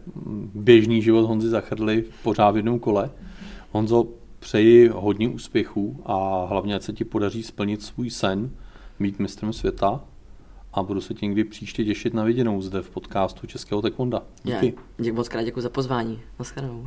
běžný 0.55 1.01
život 1.01 1.25
Honzy 1.25 1.49
Zachrly 1.49 2.03
pořád 2.23 2.51
v 2.51 2.55
jednom 2.55 2.79
kole. 2.79 3.09
Honzo, 3.71 4.07
přeji 4.39 4.87
hodně 4.87 5.29
úspěchů 5.29 6.01
a 6.05 6.45
hlavně, 6.45 6.75
ať 6.75 6.83
se 6.83 6.93
ti 6.93 7.05
podaří 7.05 7.43
splnit 7.43 7.81
svůj 7.81 8.09
sen, 8.09 8.49
mít 8.99 9.19
mistrem 9.19 9.53
světa 9.53 10.01
a 10.73 10.83
budu 10.83 11.01
se 11.01 11.13
ti 11.13 11.25
někdy 11.25 11.43
příště 11.43 11.85
těšit 11.85 12.13
na 12.13 12.23
viděnou 12.23 12.61
zde 12.61 12.81
v 12.81 12.89
podcastu 12.89 13.47
Českého 13.47 13.81
Taekwonda. 13.81 14.23
Díky. 14.43 14.73
Já, 14.97 15.03
dě, 15.03 15.11
moc 15.11 15.29
krát 15.29 15.43
děkuji 15.43 15.61
za 15.61 15.69
pozvání. 15.69 16.21
Naschledanou. 16.39 16.85